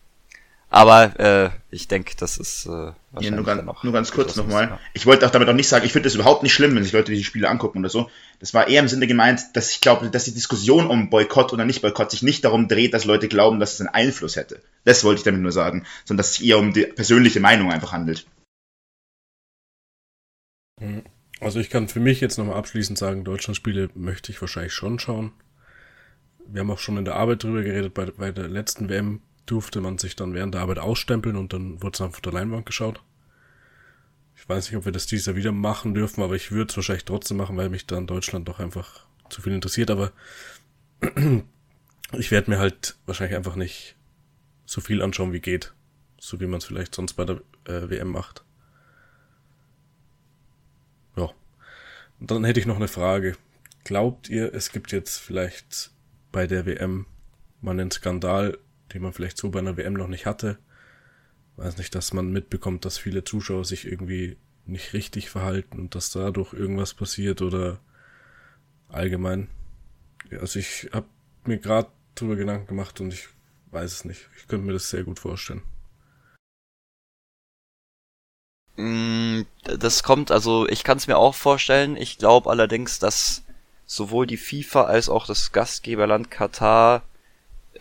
[0.75, 4.79] Aber äh, ich denke, das ist äh, ja, nur, ganz, nur ganz kurz nochmal.
[4.95, 6.95] Ich wollte auch damit auch nicht sagen, ich finde es überhaupt nicht schlimm, wenn sich
[6.95, 8.11] Leute die Spiele angucken oder so.
[8.41, 11.67] Das war eher im Sinne gemeint, dass ich glaube, dass die Diskussion um Boykott oder
[11.67, 14.63] nicht Boykott sich nicht darum dreht, dass Leute glauben, dass es einen Einfluss hätte.
[14.85, 17.71] Das wollte ich damit nur sagen, sondern dass es sich eher um die persönliche Meinung
[17.71, 18.25] einfach handelt.
[20.81, 21.03] Mhm.
[21.39, 25.33] Also ich kann für mich jetzt nochmal abschließend sagen, Deutschlandspiele möchte ich wahrscheinlich schon schauen.
[26.47, 29.81] Wir haben auch schon in der Arbeit drüber geredet, bei, bei der letzten WM durfte
[29.81, 32.67] man sich dann während der Arbeit ausstempeln und dann wurde es einfach auf der Leinwand
[32.67, 33.03] geschaut.
[34.37, 36.77] Ich weiß nicht, ob wir das dieses Jahr wieder machen dürfen, aber ich würde es
[36.77, 39.91] wahrscheinlich trotzdem machen, weil mich dann Deutschland doch einfach zu viel interessiert.
[39.91, 40.13] Aber
[42.13, 43.97] ich werde mir halt wahrscheinlich einfach nicht
[44.65, 45.75] so viel anschauen, wie geht.
[46.19, 48.45] So wie man es vielleicht sonst bei der äh, WM macht.
[51.17, 51.31] Ja.
[52.21, 53.37] Und dann hätte ich noch eine Frage.
[53.85, 55.91] Glaubt ihr, es gibt jetzt vielleicht
[56.31, 57.07] bei der WM
[57.61, 58.59] mal einen Skandal,
[58.93, 60.59] den man vielleicht so bei einer WM noch nicht hatte.
[61.57, 66.11] Weiß nicht, dass man mitbekommt, dass viele Zuschauer sich irgendwie nicht richtig verhalten und dass
[66.11, 67.81] dadurch irgendwas passiert oder
[68.89, 69.49] allgemein.
[70.31, 71.07] Also ich habe
[71.45, 73.29] mir gerade drüber Gedanken gemacht und ich
[73.71, 74.29] weiß es nicht.
[74.39, 75.63] Ich könnte mir das sehr gut vorstellen.
[78.77, 81.97] Mm, das kommt, also ich kann es mir auch vorstellen.
[81.97, 83.43] Ich glaube allerdings, dass
[83.85, 87.03] sowohl die FIFA als auch das Gastgeberland Katar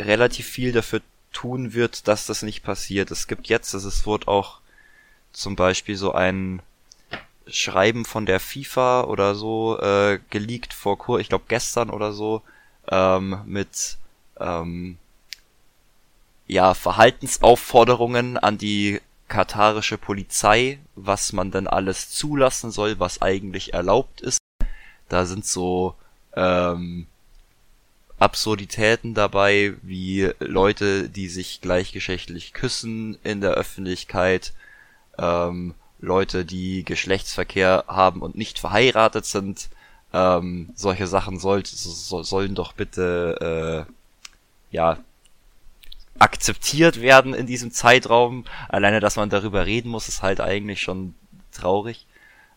[0.06, 3.12] relativ viel dafür tun wird, dass das nicht passiert.
[3.12, 4.60] Es gibt jetzt, es wurde auch
[5.32, 6.62] zum Beispiel so ein
[7.48, 12.42] Schreiben von der FIFA oder so äh, geleakt vor Kur, ich glaube gestern oder so,
[12.90, 13.98] ähm, mit
[14.40, 14.98] ähm,
[16.48, 24.22] ja Verhaltensaufforderungen an die katarische Polizei, was man denn alles zulassen soll, was eigentlich erlaubt
[24.22, 24.40] ist.
[25.08, 25.96] Da sind so
[26.36, 27.08] ähm,
[28.22, 34.54] Absurditäten dabei, wie Leute, die sich gleichgeschlechtlich küssen in der Öffentlichkeit,
[35.18, 39.70] ähm, Leute, die Geschlechtsverkehr haben und nicht verheiratet sind.
[40.14, 43.92] Ähm, solche Sachen soll, so, sollen doch bitte äh,
[44.76, 44.98] ja
[46.20, 48.46] akzeptiert werden in diesem Zeitraum.
[48.70, 51.16] Alleine, dass man darüber reden muss, ist halt eigentlich schon
[51.52, 52.06] traurig.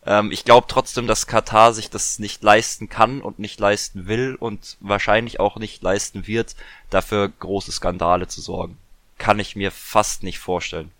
[0.06, 4.36] Ähm, ich glaube trotzdem, dass Katar sich das nicht leisten kann und nicht leisten will
[4.38, 6.56] und wahrscheinlich auch nicht leisten wird,
[6.90, 8.78] dafür große Skandale zu sorgen.
[9.18, 10.90] Kann ich mir fast nicht vorstellen.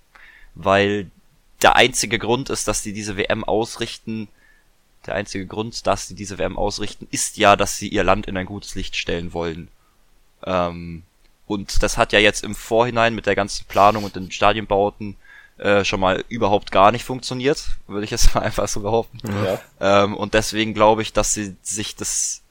[0.55, 1.11] Weil
[1.63, 4.29] der einzige Grund ist, dass die diese WM ausrichten,
[5.07, 8.37] der einzige Grund, dass sie diese WM ausrichten, ist ja, dass sie ihr Land in
[8.37, 9.69] ein gutes Licht stellen wollen.
[10.45, 11.03] Ähm,
[11.47, 15.17] und das hat ja jetzt im Vorhinein mit der ganzen Planung und den Stadienbauten
[15.59, 19.19] äh, schon mal überhaupt gar nicht funktioniert, würde ich jetzt mal einfach so behaupten.
[19.25, 19.61] Ja.
[20.05, 22.43] Ähm, und deswegen glaube ich, dass sie sich das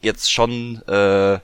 [0.00, 1.38] jetzt schon äh,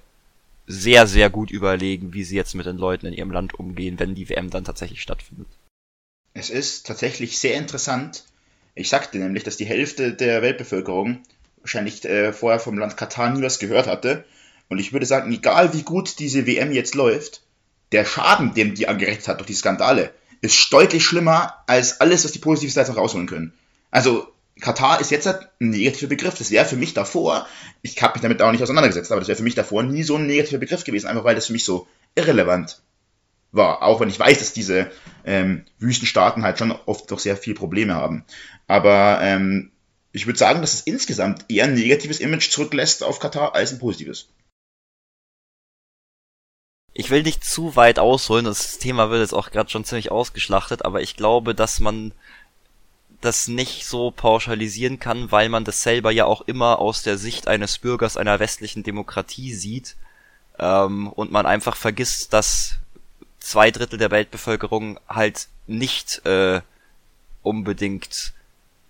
[0.66, 4.14] sehr, sehr gut überlegen, wie sie jetzt mit den Leuten in ihrem Land umgehen, wenn
[4.14, 5.48] die WM dann tatsächlich stattfindet.
[6.34, 8.24] Es ist tatsächlich sehr interessant.
[8.74, 11.22] Ich sagte nämlich, dass die Hälfte der Weltbevölkerung
[11.60, 14.24] wahrscheinlich äh, vorher vom Land Katar nie was gehört hatte.
[14.68, 17.42] Und ich würde sagen, egal wie gut diese WM jetzt läuft,
[17.92, 22.32] der Schaden, den die angerichtet hat durch die Skandale, ist deutlich schlimmer als alles, was
[22.32, 23.52] die positiven Seiten rausholen können.
[23.90, 24.28] Also
[24.60, 26.34] Katar ist jetzt ein negativer Begriff.
[26.34, 27.46] Das wäre für mich davor,
[27.82, 30.16] ich habe mich damit auch nicht auseinandergesetzt, aber das wäre für mich davor nie so
[30.16, 32.80] ein negativer Begriff gewesen, einfach weil das für mich so irrelevant
[33.52, 33.82] war.
[33.82, 34.90] Auch wenn ich weiß, dass diese
[35.24, 38.24] ähm, Wüstenstaaten halt schon oft doch sehr viele Probleme haben.
[38.66, 39.70] Aber ähm,
[40.12, 43.78] ich würde sagen, dass es insgesamt eher ein negatives Image zurücklässt auf Katar als ein
[43.78, 44.28] positives.
[46.98, 50.82] Ich will nicht zu weit ausholen, das Thema wird jetzt auch gerade schon ziemlich ausgeschlachtet,
[50.82, 52.12] aber ich glaube, dass man
[53.20, 57.48] das nicht so pauschalisieren kann, weil man das selber ja auch immer aus der Sicht
[57.48, 59.94] eines Bürgers einer westlichen Demokratie sieht
[60.58, 62.76] ähm, und man einfach vergisst, dass
[63.40, 66.62] zwei Drittel der Weltbevölkerung halt nicht äh,
[67.42, 68.32] unbedingt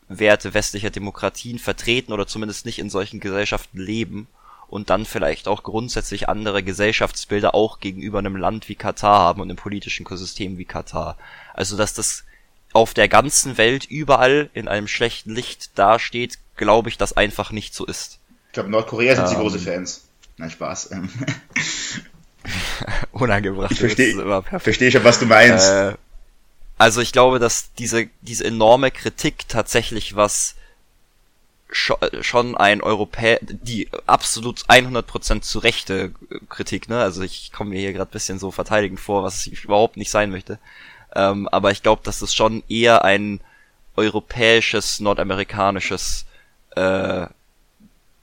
[0.08, 4.28] Werte westlicher Demokratien vertreten oder zumindest nicht in solchen Gesellschaften leben
[4.68, 9.48] und dann vielleicht auch grundsätzlich andere Gesellschaftsbilder auch gegenüber einem Land wie Katar haben und
[9.48, 11.16] einem politischen System wie Katar.
[11.54, 12.24] Also dass das
[12.72, 17.74] auf der ganzen Welt überall in einem schlechten Licht dasteht, glaube ich, dass einfach nicht
[17.74, 18.18] so ist.
[18.48, 20.08] Ich glaube, Nordkorea sind ähm, sie große Fans.
[20.36, 20.90] Nein, Spaß.
[23.12, 23.76] Unangebracht.
[23.76, 25.70] Verstehe versteh schon, was du meinst.
[25.70, 25.94] Äh,
[26.78, 30.56] also ich glaube, dass diese, diese enorme Kritik tatsächlich was
[31.70, 36.12] schon ein Europäer, die absolut 100% zu Rechte
[36.48, 37.00] Kritik, ne?
[37.00, 40.30] Also ich komme mir hier gerade bisschen so verteidigend vor, was ich überhaupt nicht sein
[40.30, 40.58] möchte.
[41.14, 43.40] Ähm, aber ich glaube, dass es schon eher ein
[43.96, 46.26] europäisches, nordamerikanisches
[46.76, 47.26] äh,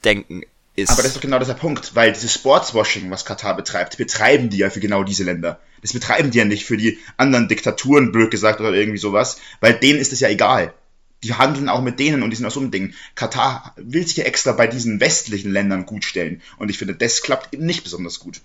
[0.06, 0.44] Denken
[0.76, 0.92] ist.
[0.92, 4.58] Aber das ist doch genau dieser Punkt, weil dieses Sportswashing, was Katar betreibt, betreiben die
[4.58, 5.60] ja für genau diese Länder.
[5.82, 9.74] Das betreiben die ja nicht für die anderen Diktaturen, blöd gesagt, oder irgendwie sowas, weil
[9.74, 10.74] denen ist es ja egal
[11.24, 12.94] die handeln auch mit denen und die sind aus so Ding.
[13.16, 16.42] Katar will sich ja extra bei diesen westlichen Ländern gut stellen.
[16.58, 18.42] Und ich finde, das klappt eben nicht besonders gut.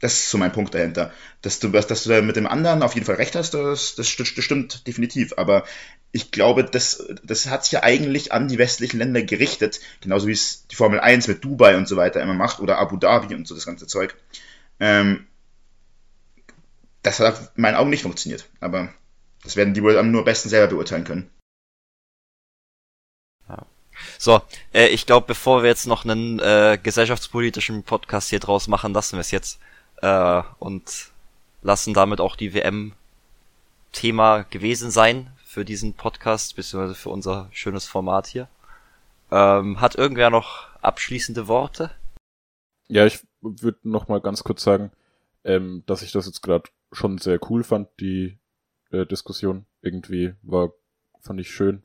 [0.00, 1.12] Das ist so mein Punkt dahinter.
[1.40, 4.28] Dass du, dass du mit dem anderen auf jeden Fall recht hast, das, das, das
[4.28, 5.34] stimmt definitiv.
[5.36, 5.64] Aber
[6.12, 9.80] ich glaube, das, das hat sich ja eigentlich an die westlichen Länder gerichtet.
[10.00, 12.96] Genauso wie es die Formel 1 mit Dubai und so weiter immer macht oder Abu
[12.96, 14.14] Dhabi und so das ganze Zeug.
[14.80, 15.26] Ähm,
[17.02, 18.46] das hat in meinen Augen nicht funktioniert.
[18.60, 18.92] Aber
[19.42, 21.30] das werden die wohl am nur besten selber beurteilen können.
[24.18, 28.92] So, äh, ich glaube, bevor wir jetzt noch einen äh, gesellschaftspolitischen Podcast hier draus machen,
[28.92, 29.60] lassen wir es jetzt
[30.02, 31.10] äh, und
[31.62, 38.26] lassen damit auch die WM-Thema gewesen sein für diesen Podcast, beziehungsweise für unser schönes Format
[38.26, 38.48] hier.
[39.30, 41.90] Ähm, hat irgendwer noch abschließende Worte?
[42.88, 44.92] Ja, ich würde noch mal ganz kurz sagen,
[45.44, 48.38] ähm, dass ich das jetzt gerade schon sehr cool fand, die
[48.96, 49.66] äh, Diskussion.
[49.82, 50.72] Irgendwie war,
[51.20, 51.82] fand ich schön.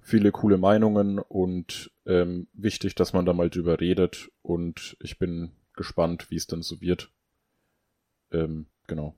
[0.00, 5.52] Viele coole Meinungen und ähm, wichtig, dass man da mal drüber redet und ich bin
[5.74, 7.12] gespannt, wie es dann so wird.
[8.32, 9.14] Ähm, genau.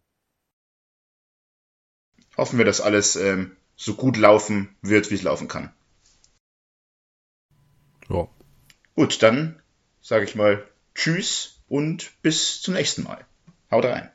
[2.37, 5.73] Hoffen wir, dass alles ähm, so gut laufen wird, wie es laufen kann.
[8.09, 8.29] Ja.
[8.95, 9.63] Gut, dann
[10.01, 13.25] sage ich mal Tschüss und bis zum nächsten Mal.
[13.71, 14.11] Haut rein.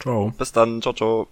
[0.00, 0.32] Ciao.
[0.36, 0.80] Bis dann.
[0.80, 1.28] Ciao, ciao.